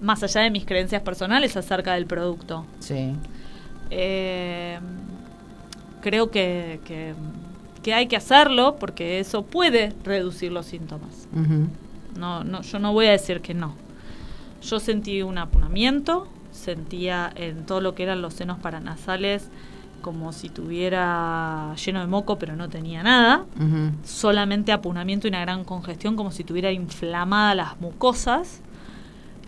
[0.04, 2.66] Más allá de mis creencias personales acerca del producto.
[2.80, 3.16] sí.
[3.95, 4.80] Eh,
[6.01, 7.14] creo que, que,
[7.84, 11.28] que hay que hacerlo porque eso puede reducir los síntomas.
[12.18, 13.76] No, no, yo no voy a decir que no.
[14.62, 19.49] Yo sentí un apunamiento, sentía en todo lo que eran los senos paranasales
[20.01, 23.45] como si tuviera lleno de moco, pero no tenía nada.
[24.04, 28.62] Solamente apunamiento y una gran congestión, como si tuviera inflamadas las mucosas.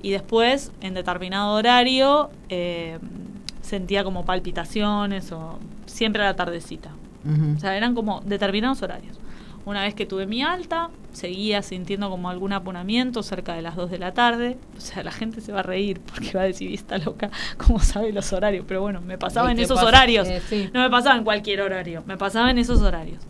[0.05, 2.99] Y después, en determinado horario, eh,
[3.61, 6.91] sentía como palpitaciones o siempre a la tardecita.
[7.55, 9.17] O sea, eran como determinados horarios.
[9.65, 13.89] Una vez que tuve mi alta, seguía sintiendo como algún apunamiento cerca de las 2
[13.89, 14.59] de la tarde.
[14.77, 17.31] O sea, la gente se va a reír porque va a decir, "Y está loca,
[17.57, 18.63] ¿cómo sabe los horarios?
[18.67, 19.87] Pero bueno, me pasaba ¿Y en esos pasa?
[19.87, 20.27] horarios.
[20.27, 20.69] Eh, sí.
[20.71, 23.23] No me pasaba en cualquier horario, me pasaba en esos horarios.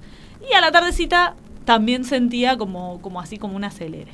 [0.51, 4.11] Y a la tardecita también sentía como, como así como un acelere.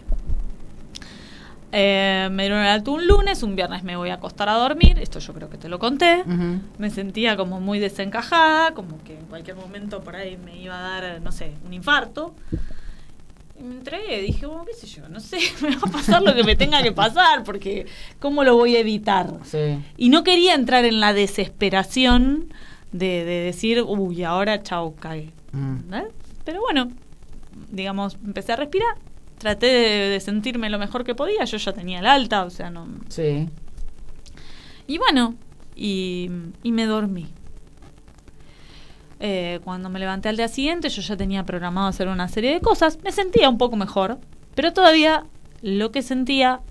[1.71, 4.99] Eh, me dieron el alto un lunes, un viernes me voy a acostar a dormir,
[4.99, 6.23] esto yo creo que te lo conté.
[6.77, 11.01] Me sentía como muy desencajada, como que en cualquier momento por ahí me iba a
[11.01, 12.33] dar, no sé, un infarto.
[13.57, 16.33] Y me entregué, dije, bueno, qué sé yo, no sé, me va a pasar lo
[16.33, 17.85] que me tenga que pasar, porque
[18.19, 19.31] ¿cómo lo voy a evitar?
[19.43, 19.79] Sí.
[19.97, 22.51] Y no quería entrar en la desesperación
[22.91, 25.31] de, de decir, uy, ahora chau, cae.
[25.51, 25.93] Mm.
[25.93, 26.07] ¿Eh?
[26.43, 26.91] Pero bueno,
[27.71, 28.95] digamos, empecé a respirar,
[29.41, 32.69] traté de, de sentirme lo mejor que podía, yo ya tenía el alta, o sea,
[32.69, 32.87] no...
[33.09, 33.49] Sí.
[34.85, 35.35] Y bueno,
[35.75, 36.29] y,
[36.61, 37.27] y me dormí.
[39.19, 42.59] Eh, cuando me levanté al día siguiente, yo ya tenía programado hacer una serie de
[42.59, 42.99] cosas.
[43.03, 44.19] Me sentía un poco mejor,
[44.55, 45.25] pero todavía
[45.61, 46.61] lo que sentía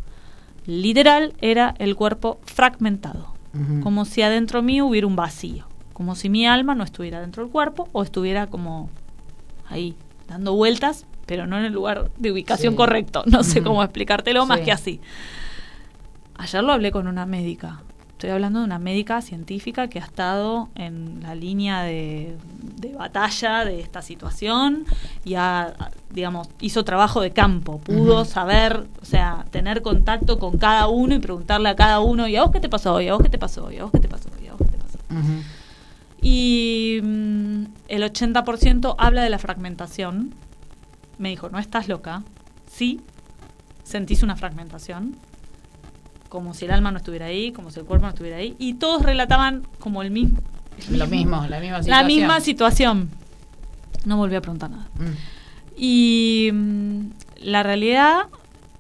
[0.67, 3.35] literal era el cuerpo fragmentado.
[3.83, 5.67] Como si adentro mío hubiera un vacío.
[5.93, 8.91] Como si mi alma no estuviera dentro del cuerpo o estuviera como
[9.69, 9.97] ahí,
[10.29, 12.77] dando vueltas, pero no en el lugar de ubicación Sí.
[12.77, 13.23] correcto.
[13.27, 14.65] No sé cómo explicártelo más Sí.
[14.65, 15.01] que así.
[16.39, 17.83] Ayer lo hablé con una médica.
[18.11, 22.37] Estoy hablando de una médica científica que ha estado en la línea de,
[22.81, 24.87] de batalla de esta situación
[25.25, 25.73] y ha,
[26.11, 27.79] digamos, hizo trabajo de campo.
[27.79, 28.25] Pudo Ujú.
[28.31, 32.43] saber, o sea, tener contacto con cada uno y preguntarle a cada uno, ¿y a
[32.43, 33.07] vos qué te pasó hoy?
[33.07, 33.79] ¿A vos qué te pasó hoy?
[33.79, 34.49] ¿A vos qué te pasó hoy?
[34.49, 34.99] ¿A vos qué te pasó?
[35.11, 35.43] Ujú.
[36.23, 40.35] Y mm, el 80% habla de la fragmentación.
[41.21, 42.23] Me dijo, no estás loca.
[42.67, 43.01] Sí,
[43.85, 45.17] sentís una fragmentación.
[46.31, 48.57] Como si el alma no estuviera ahí, como si el cuerpo no estuviera ahí.
[48.59, 50.39] Y todos relataban como el mismo.
[50.91, 51.97] el Lo mismo, la misma situación.
[52.01, 53.11] La misma situación.
[54.07, 54.89] No volví a preguntar nada.
[54.99, 55.13] Mm.
[55.77, 57.01] Y mm,
[57.43, 58.23] la realidad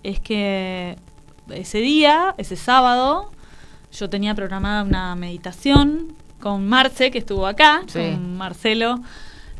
[0.03, 0.97] es que
[1.51, 3.31] ese día, ese sábado,
[3.93, 7.99] yo tenía programada una meditación con Marce, que estuvo acá, Sí.
[7.99, 9.01] con Marcelo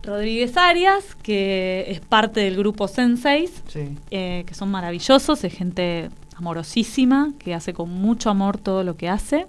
[0.03, 3.97] Rodríguez Arias, que es parte del grupo Senseis, Sí.
[4.11, 9.09] eh, que son maravillosos, es gente amorosísima, que hace con mucho amor todo lo que
[9.09, 9.47] hace.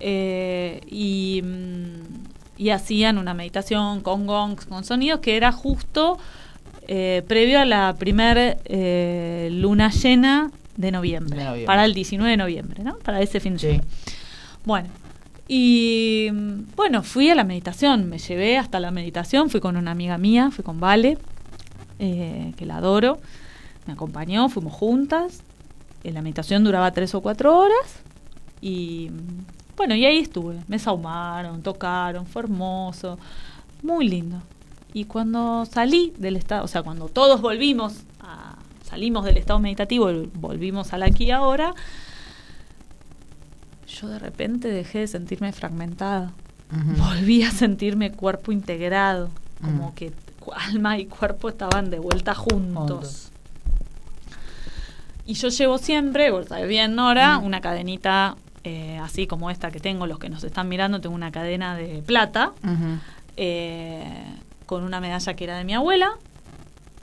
[0.00, 6.18] Eh, y, mm, y hacían una meditación con gongs, con sonidos, que era justo
[6.90, 8.58] eh, previo a la primer
[9.52, 11.66] luna llena de noviembre, De noviembre.
[11.66, 12.96] para el 19 de noviembre, ¿no?
[13.00, 13.66] Para ese fin de Sí.
[13.66, 13.84] semana.
[14.64, 14.88] Bueno,
[15.48, 19.90] y mm, bueno, fui a la meditación, me llevé hasta la meditación, fui con una
[19.90, 21.16] amiga mía, fui con Vale,
[21.98, 23.18] eh, que la adoro,
[23.86, 25.42] me acompañó, fuimos juntas,
[26.04, 28.02] eh, la meditación duraba tres o cuatro horas
[28.60, 33.18] y mm, bueno, y ahí estuve, me saumaron, tocaron, fue hermoso,
[33.82, 34.42] muy lindo.
[34.92, 40.10] Y cuando salí del estado, o sea, cuando todos volvimos a, salimos del estado meditativo
[40.34, 41.74] volvimos al aquí ahora,
[43.88, 46.32] yo de repente dejé de sentirme fragmentada.
[46.98, 49.30] Volví a sentirme cuerpo integrado,
[49.62, 49.94] como Mm.
[49.94, 50.12] que
[50.54, 53.30] alma y cuerpo estaban de vuelta juntos.
[55.26, 57.44] Y yo llevo siempre, vos sabés bien, Nora, Mm.
[57.44, 61.30] una cadenita eh, así como esta que tengo, los que nos están mirando, tengo una
[61.32, 62.52] cadena de plata
[63.36, 64.04] eh,
[64.66, 66.10] con una medalla que era de mi abuela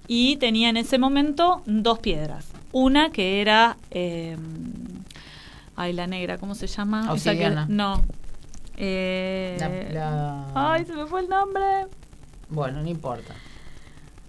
[0.07, 2.45] y tenía en ese momento dos piedras.
[2.71, 4.37] Una que era, eh,
[5.75, 7.03] ay, la negra, ¿cómo se llama?
[7.05, 7.65] Que- Obsidiana.
[7.69, 8.01] no.
[8.77, 11.87] Eh, La- la- Ay, se me fue el nombre.
[12.49, 13.33] Bueno, no importa.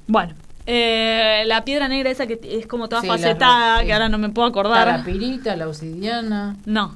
[0.06, 0.34] Bueno,
[0.66, 3.86] eh, la piedra negra esa que es como toda Sí, facetada, sí.
[3.86, 4.86] que ahora no me puedo acordar.
[4.86, 6.56] la pirita, la obsidiana.
[6.64, 6.94] No,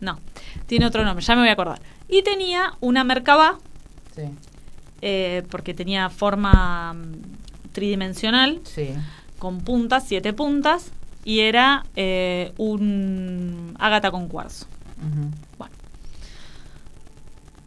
[0.00, 0.18] no.
[0.66, 1.80] Tiene otro nombre, ya me voy a acordar.
[2.08, 3.58] Y tenía una Merkabah,
[4.14, 4.22] Sí.
[5.02, 8.90] eh, porque tenía forma mm, tridimensional, Sí.
[9.40, 10.92] con puntas, siete puntas,
[11.26, 14.66] y era eh, un ágata con cuarzo.
[15.58, 15.74] Bueno.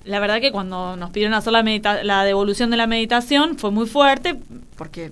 [0.05, 1.61] La verdad que cuando nos pidieron hacer la,
[2.03, 4.39] la devolución de la meditación fue muy fuerte,
[4.77, 5.11] porque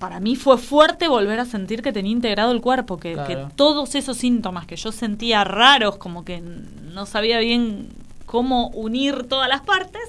[0.00, 4.16] para mí fue fuerte volver a sentir que tenía integrado el cuerpo, que, todos esos
[4.16, 7.88] síntomas que yo sentía raros, como que no sabía bien
[8.26, 10.02] cómo unir todas las partes,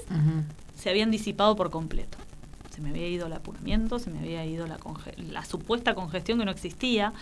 [0.76, 2.18] se habían disipado por completo.
[2.78, 4.78] Se me había ido el apuramiento, se me había ido la,
[5.16, 7.12] la supuesta congestión que no existía,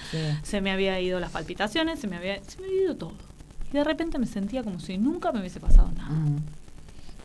[0.42, 3.14] se me había ido las palpitaciones, se me había, se me había ido todo.
[3.70, 6.14] Y de repente me sentía como si nunca me hubiese pasado nada.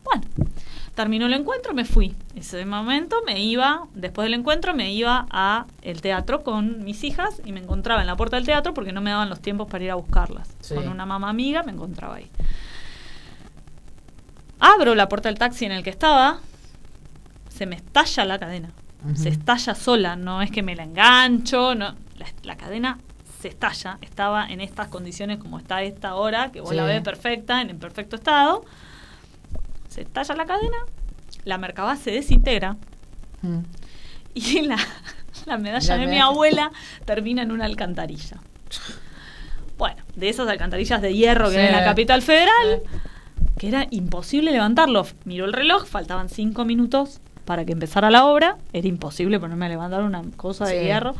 [0.02, 0.22] Bueno,
[0.94, 2.16] terminó el encuentro, me fui.
[2.34, 7.42] Ese momento me iba, después del encuentro me iba a el teatro con mis hijas
[7.44, 9.84] y me encontraba en la puerta del teatro porque no me daban los tiempos para
[9.84, 10.48] ir a buscarlas.
[10.74, 12.30] Con una mamá amiga me encontraba ahí.
[14.58, 16.40] Abro la puerta del taxi en el que estaba,
[17.62, 18.72] se me estalla la cadena.
[19.14, 21.94] Se estalla sola, no es que me la engancho, no,
[22.42, 22.98] la, cadena
[23.40, 23.98] se estalla.
[24.00, 28.16] Estaba en estas condiciones como está esta hora, que vos la ves perfecta, en perfecto
[28.16, 28.64] estado
[29.88, 30.76] se estalla la cadena,
[31.44, 32.76] la mercaba se desintegra
[33.42, 33.58] mm.
[34.34, 34.76] y la,
[35.58, 36.72] medalla de mi abuela
[37.04, 38.38] termina en una alcantarilla.
[39.78, 42.82] Bueno, de esas alcantarillas de hierro que hay en la capital federal,
[43.56, 45.06] que era imposible levantarlo.
[45.24, 49.68] Miró el reloj, faltaban cinco minutos para que empezara la obra, era imposible ponerme a
[49.68, 51.14] levantar una cosa de hierro.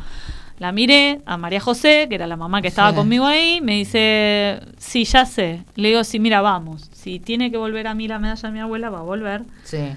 [0.59, 4.61] La miré a María José, que era la mamá que estaba conmigo ahí, me dice,
[4.77, 5.63] sí, ya sé.
[5.75, 6.89] Le digo, sí, mira, vamos.
[6.93, 9.41] Si tiene que volver a mí la medalla de mi abuela, va a volver.
[9.63, 9.93] Sí.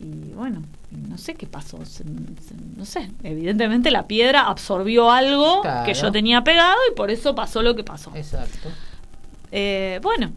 [0.00, 0.62] Y bueno,
[1.08, 1.78] no sé qué pasó.
[2.76, 7.62] no sé, evidentemente la piedra absorbió algo que yo tenía pegado y por eso pasó
[7.62, 8.10] lo que pasó.
[8.14, 8.68] Exacto.
[9.52, 10.32] Eh, bueno,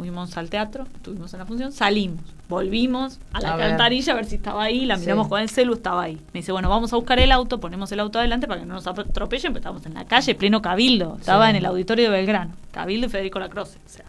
[0.00, 4.36] fuimos al teatro, estuvimos en la función, salimos, volvimos a la alcantarilla a ver si
[4.36, 6.14] estaba ahí, la miramos con el celu, estaba ahí.
[6.32, 8.74] Me dice, bueno, vamos a buscar el auto, ponemos el auto adelante para que no
[8.74, 12.52] nos atropellen, pero estábamos en la calle, pleno Cabildo, estaba en el auditorio de Belgrano,
[12.72, 14.06] Cabildo y Federico Lacroce, o sea,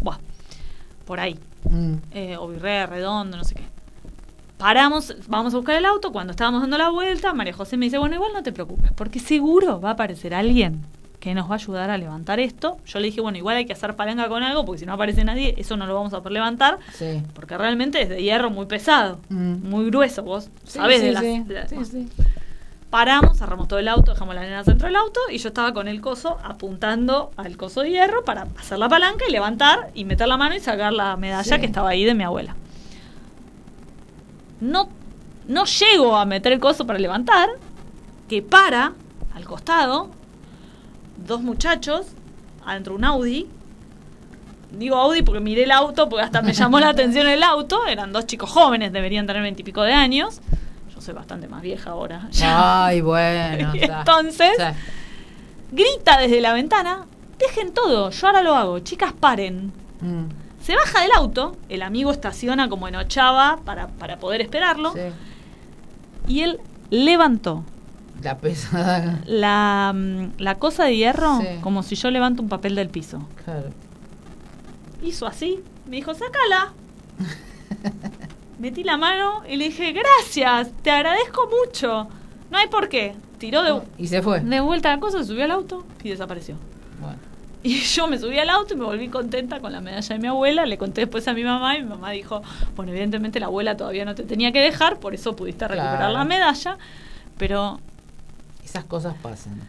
[0.00, 0.18] buah,
[1.04, 1.36] por ahí,
[1.68, 1.94] mm.
[2.12, 3.64] eh, Redondo, no sé qué.
[4.58, 7.98] Paramos, vamos a buscar el auto, cuando estábamos dando la vuelta, María José me dice,
[7.98, 10.84] bueno, igual no te preocupes, porque seguro va a aparecer alguien
[11.20, 12.78] que nos va a ayudar a levantar esto.
[12.86, 15.22] Yo le dije, bueno, igual hay que hacer palanca con algo, porque si no aparece
[15.22, 16.78] nadie, eso no lo vamos a poder levantar,
[17.34, 19.68] porque realmente es de hierro muy pesado, mm.
[19.68, 21.24] muy grueso, vos sabés de, las,
[22.88, 25.86] Paramos, cerramos todo el auto, dejamos la nena dentro del auto y yo estaba con
[25.86, 30.26] el coso apuntando al coso de hierro para hacer la palanca y levantar y meter
[30.26, 32.56] la mano y sacar la medalla que estaba ahí de mi abuela.
[34.60, 34.88] No,
[35.46, 37.50] no llego a meter el coso para levantar,
[38.28, 38.94] que para
[39.36, 40.10] al costado
[41.30, 42.08] dos muchachos
[42.66, 43.48] adentro de un Audi.
[44.72, 47.86] Digo Audi porque miré el auto, porque hasta me llamó la atención el auto.
[47.86, 50.40] Eran dos chicos jóvenes, deberían tener veintipico de años.
[50.92, 52.28] Yo soy bastante más vieja ahora.
[52.42, 53.72] Ay, bueno.
[53.74, 54.52] entonces,
[55.70, 57.06] grita desde la ventana,
[57.38, 59.72] dejen todo, yo ahora lo hago, chicas paren.
[60.00, 60.24] Mm.
[60.62, 64.92] Se baja del auto, el amigo estaciona como en Ochava para, para poder esperarlo.
[66.28, 66.60] Y él
[66.90, 67.64] levantó
[68.22, 69.20] la pesada.
[69.26, 73.26] La, mm, la cosa de hierro, como si yo levanto un papel del piso.
[73.44, 73.70] Claro.
[75.02, 75.60] Hizo así.
[75.86, 76.72] Me dijo, sácala.
[78.58, 82.08] Metí la mano y le dije, gracias, te agradezco mucho.
[82.50, 83.14] No hay por qué.
[83.38, 84.40] Tiró de, y se fue.
[84.40, 86.56] de vuelta la cosa, se subió al auto y desapareció.
[87.00, 87.16] Bueno.
[87.62, 90.28] Y yo me subí al auto y me volví contenta con la medalla de mi
[90.28, 90.66] abuela.
[90.66, 92.42] Le conté después a mi mamá y mi mamá dijo,
[92.76, 96.24] bueno, evidentemente la abuela todavía no te tenía que dejar, por eso pudiste recuperar la
[96.24, 96.76] medalla.
[97.38, 97.80] Pero
[98.70, 99.60] esas cosas pasan.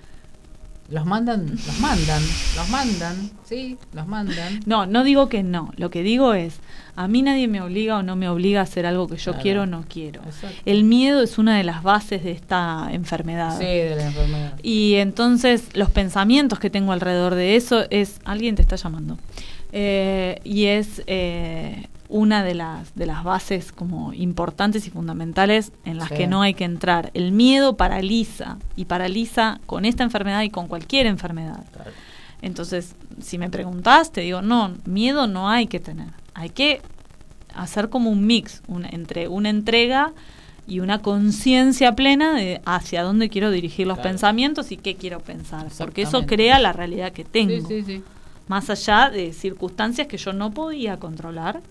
[0.89, 2.21] Los mandan, los mandan,
[2.55, 4.59] los mandan, sí, los mandan.
[4.65, 5.71] No, no digo que no.
[5.77, 6.59] Lo que digo es,
[6.97, 9.61] a mí nadie me obliga o no me obliga a hacer algo que yo quiero
[9.61, 10.21] o no quiero.
[10.65, 13.57] El miedo es una de las bases de esta enfermedad.
[13.57, 14.59] Sí, de la enfermedad.
[14.61, 19.17] Y entonces los pensamientos que tengo alrededor de eso es, alguien te está llamando.
[19.71, 25.97] Eh, y es eh, una de las, de las bases como importantes y fundamentales en
[25.97, 27.09] las que no hay que entrar.
[27.13, 31.63] El miedo paraliza y paraliza con esta enfermedad y con cualquier enfermedad.
[32.41, 36.09] Entonces, si me preguntas, te digo, no, miedo no hay que tener.
[36.33, 36.81] Hay que
[37.55, 40.11] hacer como un mix entre una entrega
[40.67, 45.67] y una conciencia plena de hacia dónde quiero dirigir los pensamientos y qué quiero pensar.
[45.77, 47.69] Porque eso crea la realidad que tengo.
[48.49, 51.61] Más allá de circunstancias que yo no podía controlar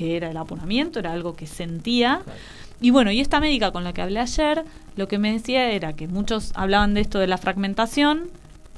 [0.00, 2.22] que era el apunamiento, era algo que sentía.
[2.80, 4.64] Y bueno, y esta médica con la que hablé ayer,
[4.96, 8.30] lo que me decía era que muchos hablaban de esto de la fragmentación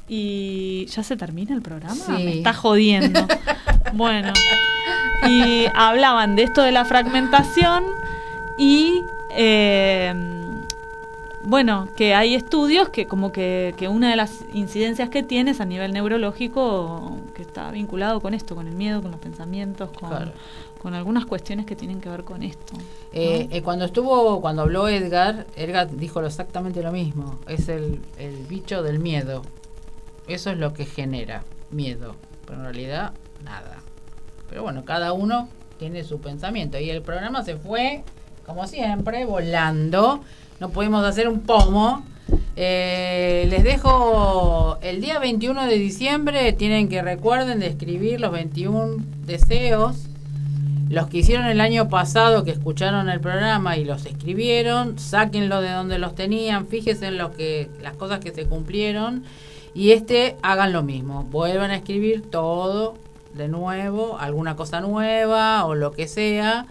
[0.08, 3.28] y ya se termina el programa, me está jodiendo.
[3.92, 4.32] bueno,
[5.28, 7.84] y hablaban de esto de la fragmentación
[8.58, 9.02] y
[9.36, 10.41] eh,
[11.44, 15.60] bueno, que hay estudios que como que, que, una de las incidencias que tiene es
[15.60, 20.32] a nivel neurológico que está vinculado con esto, con el miedo, con los pensamientos, con,
[20.80, 22.74] con algunas cuestiones que tienen que ver con esto.
[23.12, 28.46] Eh, eh, cuando estuvo, cuando habló Edgar, Edgar dijo exactamente lo mismo, es el, el
[28.46, 29.42] bicho del miedo,
[30.28, 32.14] eso es lo que genera miedo,
[32.46, 33.12] pero en realidad
[33.44, 33.78] nada.
[34.48, 38.04] Pero bueno, cada uno tiene su pensamiento y el programa se fue,
[38.46, 40.22] como siempre, volando
[40.62, 42.04] no pudimos hacer un pomo.
[42.54, 48.98] Eh, les dejo el día 21 de diciembre, tienen que recuerden de escribir los 21
[49.26, 50.06] deseos.
[50.88, 55.72] Los que hicieron el año pasado, que escucharon el programa y los escribieron, sáquenlo de
[55.72, 59.24] donde los tenían, fíjense en lo que, las cosas que se cumplieron.
[59.74, 62.94] Y este hagan lo mismo, vuelvan a escribir todo
[63.34, 66.66] de nuevo, alguna cosa nueva o lo que sea,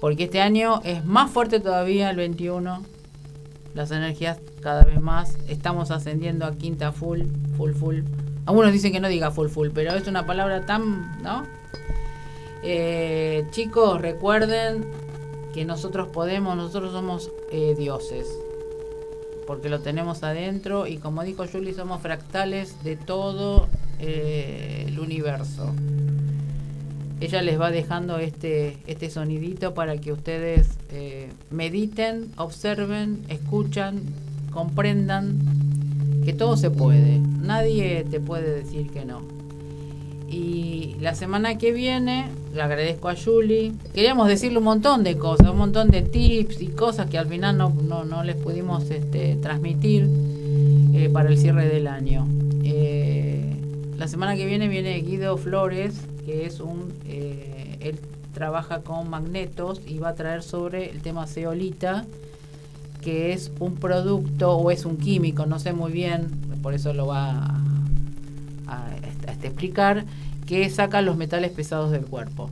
[0.00, 2.94] porque este año es más fuerte todavía el 21
[3.74, 5.36] las energías cada vez más.
[5.48, 7.22] Estamos ascendiendo a quinta full,
[7.56, 8.00] full, full.
[8.46, 11.44] Algunos dicen que no diga full, full, pero es una palabra tan, ¿no?
[12.62, 14.86] Eh, chicos, recuerden
[15.52, 18.26] que nosotros podemos, nosotros somos eh, dioses,
[19.46, 23.68] porque lo tenemos adentro y como dijo Julie, somos fractales de todo
[23.98, 25.72] eh, el universo
[27.20, 34.00] ella les va dejando este, este sonidito para que ustedes eh, mediten, observen, escuchan,
[34.52, 35.38] comprendan
[36.24, 37.18] que todo se puede.
[37.18, 39.22] Nadie te puede decir que no.
[40.28, 43.72] Y la semana que viene, le agradezco a Julie.
[43.94, 47.56] Queríamos decirle un montón de cosas, un montón de tips y cosas que al final
[47.56, 50.08] no, no, les pudimos este, transmitir
[50.94, 52.26] eh, para el cierre del año.
[52.64, 53.54] Eh,
[53.96, 55.94] la semana que viene viene Guido Flores
[56.24, 58.00] que es un, eh, él
[58.32, 62.04] trabaja con magnetos y va a traer sobre el tema ceolita,
[63.00, 66.28] que es un producto o es un químico, no sé muy bien,
[66.62, 67.60] por eso lo va a,
[68.66, 68.90] a,
[69.42, 70.04] explicar,
[70.46, 72.50] que saca los metales pesados del cuerpo.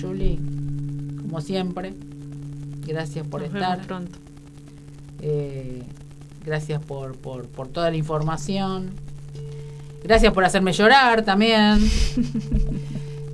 [0.00, 0.38] Julie,
[1.22, 1.94] como siempre,
[2.86, 3.86] gracias por estar.
[3.86, 4.18] pronto.
[5.20, 5.82] Eh,
[6.44, 8.90] gracias por, por, por toda la información
[10.02, 11.78] Gracias por hacerme llorar también.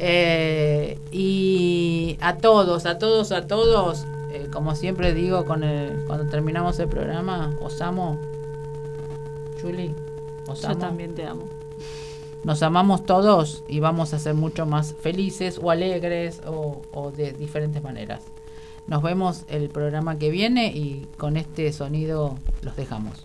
[0.01, 5.63] Eh, y a todos, a todos, a todos, eh, como siempre digo con
[6.07, 8.19] cuando terminamos el programa, os amo.
[9.63, 9.95] Julie,
[10.49, 10.75] os amo.
[10.75, 11.45] Yo también te amo.
[12.43, 17.33] Nos amamos todos y vamos a ser mucho más felices o alegres o, o de
[17.33, 18.25] diferentes maneras.
[18.87, 23.25] Nos vemos el programa que viene y con este sonido los dejamos.